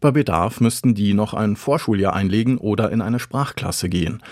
Bei 0.00 0.10
Bedarf 0.10 0.62
müssten 0.62 0.94
die 0.94 1.12
noch 1.12 1.34
ein 1.34 1.56
Vorschuljahr 1.56 2.14
einlegen 2.14 2.56
oder 2.56 2.90
in 2.90 3.02
eine 3.02 3.18
Sprachklasse 3.18 3.90
gehen. 3.90 4.22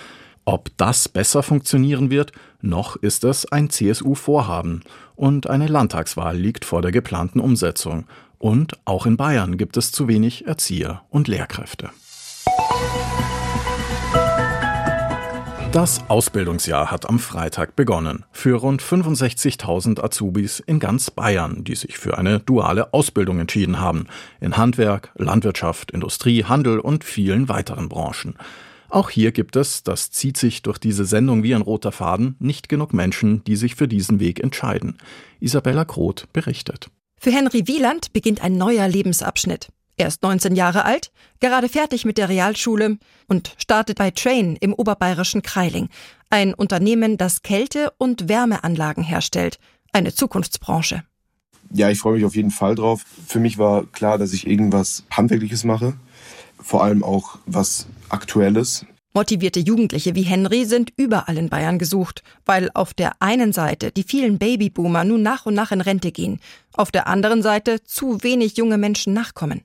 Ob 0.47 0.71
das 0.79 1.07
besser 1.07 1.43
funktionieren 1.43 2.09
wird, 2.09 2.33
noch 2.62 2.97
ist 2.97 3.25
es 3.25 3.45
ein 3.45 3.69
CSU-Vorhaben. 3.69 4.83
Und 5.16 5.51
eine 5.51 5.66
Landtagswahl 5.66 6.35
liegt 6.35 6.64
vor 6.64 6.81
der 6.81 6.93
geplanten 6.93 7.40
Umsetzung. 7.40 8.07
Und 8.38 8.79
auch 8.87 9.05
in 9.05 9.19
Bayern 9.19 9.59
gibt 9.59 9.77
es 9.77 9.93
zu 9.93 10.09
wenig 10.09 10.47
Erzieher 10.47 11.03
und 11.11 11.29
Lehrkräfte. 11.29 11.90
Das 15.73 16.01
Ausbildungsjahr 16.11 16.91
hat 16.91 17.09
am 17.09 17.21
Freitag 17.21 17.77
begonnen. 17.77 18.25
Für 18.33 18.57
rund 18.57 18.83
65.000 18.83 20.03
Azubis 20.03 20.59
in 20.59 20.81
ganz 20.81 21.13
Bayern, 21.13 21.63
die 21.63 21.77
sich 21.77 21.97
für 21.97 22.19
eine 22.19 22.41
duale 22.41 22.93
Ausbildung 22.93 23.39
entschieden 23.39 23.79
haben. 23.79 24.09
In 24.41 24.57
Handwerk, 24.57 25.13
Landwirtschaft, 25.15 25.93
Industrie, 25.93 26.43
Handel 26.43 26.81
und 26.81 27.05
vielen 27.05 27.49
weiteren 27.49 27.89
Branchen. 27.89 28.35
Auch 28.89 29.11
hier 29.11 29.31
gibt 29.31 29.55
es, 29.55 29.85
das 29.85 30.11
zieht 30.11 30.37
sich 30.39 30.63
durch 30.63 30.79
diese 30.79 31.05
Sendung 31.05 31.45
wie 31.45 31.55
ein 31.55 31.63
roter 31.63 31.93
Faden, 31.93 32.35
nicht 32.41 32.69
genug 32.69 32.93
Menschen, 32.93 33.45
die 33.45 33.55
sich 33.55 33.77
für 33.77 33.87
diesen 33.87 34.19
Weg 34.19 34.41
entscheiden. 34.41 34.99
Isabella 35.39 35.85
Groth 35.85 36.27
berichtet. 36.33 36.91
Für 37.17 37.31
Henry 37.31 37.69
Wieland 37.69 38.13
beginnt 38.13 38.43
ein 38.43 38.57
neuer 38.57 38.89
Lebensabschnitt. 38.89 39.69
Er 40.01 40.07
ist 40.07 40.23
19 40.23 40.57
Jahre 40.57 40.87
alt, 40.87 41.13
gerade 41.41 41.69
fertig 41.69 42.07
mit 42.07 42.17
der 42.17 42.31
Realschule 42.31 42.97
und 43.29 43.55
startet 43.59 43.99
bei 43.99 44.11
Train 44.11 44.57
im 44.57 44.73
oberbayerischen 44.73 45.43
Kreiling, 45.43 45.91
ein 46.31 46.55
Unternehmen, 46.55 47.19
das 47.19 47.43
Kälte- 47.43 47.93
und 47.99 48.27
Wärmeanlagen 48.27 49.05
herstellt, 49.05 49.59
eine 49.93 50.15
Zukunftsbranche. 50.15 51.03
Ja, 51.71 51.91
ich 51.91 51.99
freue 51.99 52.15
mich 52.15 52.25
auf 52.25 52.35
jeden 52.35 52.51
Fall 52.51 52.77
drauf. 52.77 53.05
Für 53.27 53.41
mich 53.41 53.59
war 53.59 53.85
klar, 53.85 54.17
dass 54.17 54.33
ich 54.33 54.47
irgendwas 54.47 55.05
Handwerkliches 55.11 55.65
mache, 55.65 55.93
vor 56.59 56.83
allem 56.83 57.05
auch 57.05 57.37
was 57.45 57.87
Aktuelles. 58.09 58.87
Motivierte 59.13 59.61
Jugendliche 59.61 60.15
wie 60.15 60.23
Henry 60.23 60.65
sind 60.65 60.95
überall 60.97 61.37
in 61.37 61.51
Bayern 61.51 61.79
gesucht, 61.79 62.23
weil 62.47 62.71
auf 62.73 62.95
der 62.95 63.21
einen 63.21 63.53
Seite 63.53 63.93
die 63.93 64.05
vielen 64.05 64.39
Babyboomer 64.39 65.05
nun 65.05 65.21
nach 65.21 65.45
und 65.45 65.53
nach 65.53 65.73
in 65.73 65.83
Rente 65.83 66.11
gehen, 66.11 66.41
auf 66.73 66.91
der 66.91 67.07
anderen 67.07 67.43
Seite 67.43 67.85
zu 67.85 68.23
wenig 68.23 68.57
junge 68.57 68.79
Menschen 68.79 69.13
nachkommen. 69.13 69.61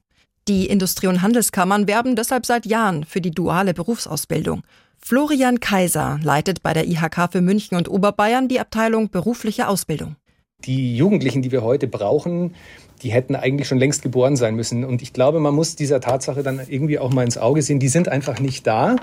Die 0.47 0.67
Industrie- 0.67 1.08
und 1.08 1.23
Handelskammern 1.23 1.88
werben 1.88 2.15
deshalb 2.15 2.45
seit 2.45 2.67
Jahren 2.67 3.03
für 3.03 3.19
die 3.19 3.31
duale 3.31 3.73
Berufsausbildung. 3.73 4.62
Florian 4.99 5.60
Kaiser 5.60 6.19
leitet 6.21 6.62
bei 6.62 6.71
der 6.71 6.88
IHK 6.88 7.31
für 7.31 7.41
München 7.41 7.75
und 7.75 7.89
Oberbayern 7.89 8.47
die 8.47 8.60
Abteilung 8.60 9.10
berufliche 9.10 9.67
Ausbildung. 9.67 10.17
Die 10.63 10.95
Jugendlichen, 10.95 11.41
die 11.41 11.51
wir 11.51 11.63
heute 11.63 11.88
brauchen, 11.88 12.53
die 13.01 13.12
hätten 13.12 13.36
eigentlich 13.36 13.67
schon 13.67 13.79
längst 13.79 14.03
geboren 14.03 14.36
sein 14.36 14.55
müssen. 14.55 14.84
Und 14.84 15.01
ich 15.01 15.13
glaube, 15.13 15.39
man 15.39 15.55
muss 15.55 15.75
dieser 15.75 15.99
Tatsache 15.99 16.43
dann 16.43 16.62
irgendwie 16.67 16.99
auch 16.99 17.12
mal 17.12 17.23
ins 17.23 17.39
Auge 17.39 17.63
sehen. 17.63 17.79
Die 17.79 17.88
sind 17.88 18.08
einfach 18.08 18.39
nicht 18.39 18.67
da. 18.67 18.97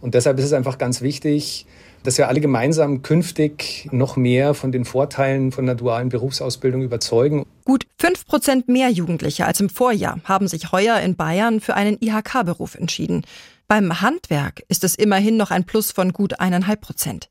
Und 0.00 0.14
deshalb 0.14 0.38
ist 0.38 0.44
es 0.44 0.52
einfach 0.52 0.78
ganz 0.78 1.02
wichtig, 1.02 1.66
dass 2.02 2.18
wir 2.18 2.28
alle 2.28 2.40
gemeinsam 2.40 3.02
künftig 3.02 3.88
noch 3.92 4.16
mehr 4.16 4.54
von 4.54 4.72
den 4.72 4.84
Vorteilen 4.84 5.52
von 5.52 5.66
der 5.66 5.74
dualen 5.74 6.08
Berufsausbildung 6.08 6.82
überzeugen. 6.82 7.46
Gut 7.64 7.86
fünf 7.98 8.26
Prozent 8.26 8.68
mehr 8.68 8.90
Jugendliche 8.90 9.46
als 9.46 9.60
im 9.60 9.68
Vorjahr 9.68 10.20
haben 10.24 10.48
sich 10.48 10.72
heuer 10.72 11.00
in 11.00 11.16
Bayern 11.16 11.60
für 11.60 11.74
einen 11.74 11.98
IHK-Beruf 12.00 12.74
entschieden. 12.74 13.24
Beim 13.68 14.00
Handwerk 14.00 14.62
ist 14.68 14.84
es 14.84 14.94
immerhin 14.94 15.36
noch 15.36 15.50
ein 15.50 15.64
Plus 15.64 15.90
von 15.90 16.12
gut 16.12 16.38
eineinhalb 16.38 16.80
Prozent. 16.80 17.28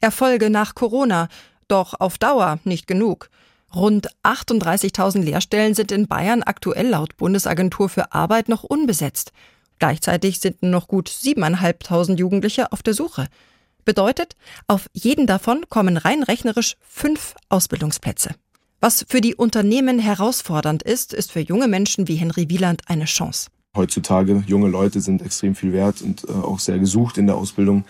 Erfolge 0.00 0.50
nach 0.50 0.74
Corona, 0.74 1.28
doch 1.68 1.98
auf 1.98 2.18
Dauer 2.18 2.58
nicht 2.64 2.86
genug. 2.86 3.30
Rund 3.74 4.08
38.000 4.22 5.22
Lehrstellen 5.22 5.74
sind 5.74 5.92
in 5.92 6.06
Bayern 6.06 6.42
aktuell 6.42 6.88
laut 6.88 7.16
Bundesagentur 7.16 7.88
für 7.88 8.12
Arbeit 8.12 8.48
noch 8.48 8.64
unbesetzt. 8.64 9.32
Gleichzeitig 9.78 10.40
sind 10.40 10.62
noch 10.62 10.86
gut 10.86 11.08
7.500 11.08 12.16
Jugendliche 12.16 12.70
auf 12.70 12.82
der 12.82 12.94
Suche. 12.94 13.26
Bedeutet, 13.84 14.36
auf 14.66 14.88
jeden 14.92 15.26
davon 15.26 15.64
kommen 15.68 15.96
rein 15.96 16.22
rechnerisch 16.22 16.76
fünf 16.80 17.34
Ausbildungsplätze. 17.48 18.30
Was 18.80 19.04
für 19.08 19.20
die 19.20 19.34
Unternehmen 19.34 19.98
herausfordernd 19.98 20.82
ist, 20.82 21.14
ist 21.14 21.32
für 21.32 21.40
junge 21.40 21.68
Menschen 21.68 22.08
wie 22.08 22.16
Henry 22.16 22.48
Wieland 22.48 22.82
eine 22.86 23.04
Chance. 23.04 23.48
Heutzutage 23.76 24.44
junge 24.46 24.68
Leute 24.68 25.00
sind 25.00 25.22
extrem 25.22 25.54
viel 25.54 25.72
wert 25.72 26.02
und 26.02 26.24
äh, 26.24 26.32
auch 26.32 26.58
sehr 26.58 26.78
gesucht 26.78 27.16
in 27.16 27.26
der 27.26 27.36
Ausbildung. 27.36 27.84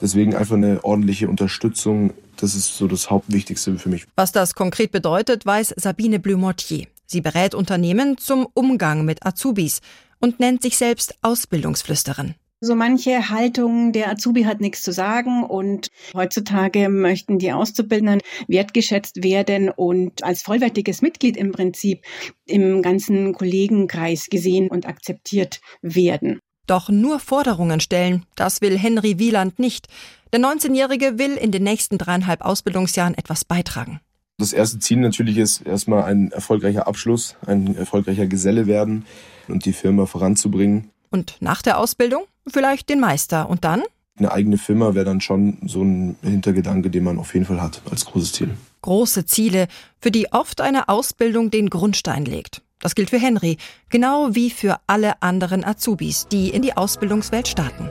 Deswegen 0.00 0.34
einfach 0.34 0.56
eine 0.56 0.84
ordentliche 0.84 1.28
Unterstützung, 1.28 2.12
das 2.36 2.54
ist 2.54 2.76
so 2.76 2.86
das 2.86 3.10
Hauptwichtigste 3.10 3.78
für 3.78 3.88
mich. 3.88 4.06
Was 4.16 4.32
das 4.32 4.54
konkret 4.54 4.92
bedeutet, 4.92 5.44
weiß 5.44 5.74
Sabine 5.76 6.18
Blumortier. 6.18 6.86
Sie 7.06 7.20
berät 7.20 7.54
Unternehmen 7.54 8.18
zum 8.18 8.46
Umgang 8.54 9.04
mit 9.04 9.26
Azubis 9.26 9.80
und 10.20 10.40
nennt 10.40 10.62
sich 10.62 10.76
selbst 10.76 11.14
Ausbildungsflüsterin. 11.22 12.34
So 12.60 12.74
manche 12.74 13.30
Haltung, 13.30 13.92
der 13.92 14.10
Azubi 14.10 14.42
hat 14.42 14.60
nichts 14.60 14.82
zu 14.82 14.92
sagen 14.92 15.44
und 15.44 15.90
heutzutage 16.12 16.88
möchten 16.88 17.38
die 17.38 17.52
Auszubildenden 17.52 18.20
wertgeschätzt 18.48 19.22
werden 19.22 19.68
und 19.68 20.24
als 20.24 20.42
vollwertiges 20.42 21.00
Mitglied 21.00 21.36
im 21.36 21.52
Prinzip 21.52 22.02
im 22.46 22.82
ganzen 22.82 23.32
Kollegenkreis 23.32 24.26
gesehen 24.28 24.68
und 24.70 24.86
akzeptiert 24.86 25.60
werden. 25.82 26.40
Doch 26.66 26.88
nur 26.88 27.20
Forderungen 27.20 27.78
stellen, 27.78 28.26
das 28.34 28.60
will 28.60 28.76
Henry 28.76 29.20
Wieland 29.20 29.60
nicht. 29.60 29.86
Der 30.32 30.40
19-Jährige 30.40 31.16
will 31.16 31.36
in 31.36 31.52
den 31.52 31.62
nächsten 31.62 31.96
dreieinhalb 31.96 32.40
Ausbildungsjahren 32.40 33.14
etwas 33.14 33.44
beitragen. 33.44 34.00
Das 34.38 34.52
erste 34.52 34.80
Ziel 34.80 34.98
natürlich 34.98 35.38
ist 35.38 35.60
erstmal 35.60 36.02
ein 36.04 36.32
erfolgreicher 36.32 36.88
Abschluss, 36.88 37.36
ein 37.46 37.76
erfolgreicher 37.76 38.26
Geselle 38.26 38.66
werden 38.66 39.06
und 39.46 39.64
die 39.64 39.72
Firma 39.72 40.06
voranzubringen. 40.06 40.90
Und 41.10 41.36
nach 41.40 41.62
der 41.62 41.78
Ausbildung 41.78 42.24
vielleicht 42.50 42.88
den 42.88 43.00
Meister 43.00 43.48
und 43.48 43.64
dann? 43.64 43.82
Eine 44.18 44.32
eigene 44.32 44.58
Firma 44.58 44.94
wäre 44.94 45.04
dann 45.04 45.20
schon 45.20 45.58
so 45.66 45.82
ein 45.82 46.16
Hintergedanke, 46.22 46.90
den 46.90 47.04
man 47.04 47.18
auf 47.18 47.34
jeden 47.34 47.46
Fall 47.46 47.62
hat 47.62 47.82
als 47.90 48.04
großes 48.04 48.32
Ziel. 48.32 48.50
Große 48.82 49.26
Ziele, 49.26 49.68
für 50.00 50.10
die 50.10 50.32
oft 50.32 50.60
eine 50.60 50.88
Ausbildung 50.88 51.50
den 51.50 51.70
Grundstein 51.70 52.24
legt. 52.24 52.62
Das 52.80 52.94
gilt 52.94 53.10
für 53.10 53.18
Henry, 53.18 53.56
genau 53.88 54.34
wie 54.34 54.50
für 54.50 54.78
alle 54.86 55.20
anderen 55.22 55.64
Azubis, 55.64 56.28
die 56.28 56.50
in 56.50 56.62
die 56.62 56.76
Ausbildungswelt 56.76 57.48
starten. 57.48 57.90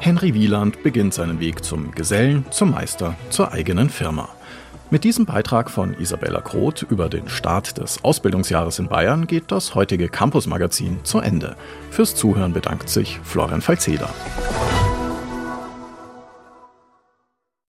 Henry 0.00 0.34
Wieland 0.34 0.82
beginnt 0.82 1.14
seinen 1.14 1.40
Weg 1.40 1.64
zum 1.64 1.92
Gesellen, 1.92 2.44
zum 2.50 2.72
Meister, 2.72 3.16
zur 3.30 3.52
eigenen 3.52 3.88
Firma. 3.88 4.28
Mit 4.90 5.04
diesem 5.04 5.24
Beitrag 5.24 5.70
von 5.70 5.98
Isabella 5.98 6.40
Groth 6.40 6.82
über 6.82 7.08
den 7.08 7.28
Start 7.28 7.78
des 7.78 8.04
Ausbildungsjahres 8.04 8.78
in 8.78 8.88
Bayern 8.88 9.26
geht 9.26 9.44
das 9.50 9.74
heutige 9.74 10.08
Campus-Magazin 10.08 11.00
zu 11.04 11.20
Ende. 11.20 11.56
Fürs 11.90 12.14
Zuhören 12.14 12.52
bedankt 12.52 12.88
sich 12.88 13.18
Florian 13.24 13.62
Falzeder. 13.62 14.10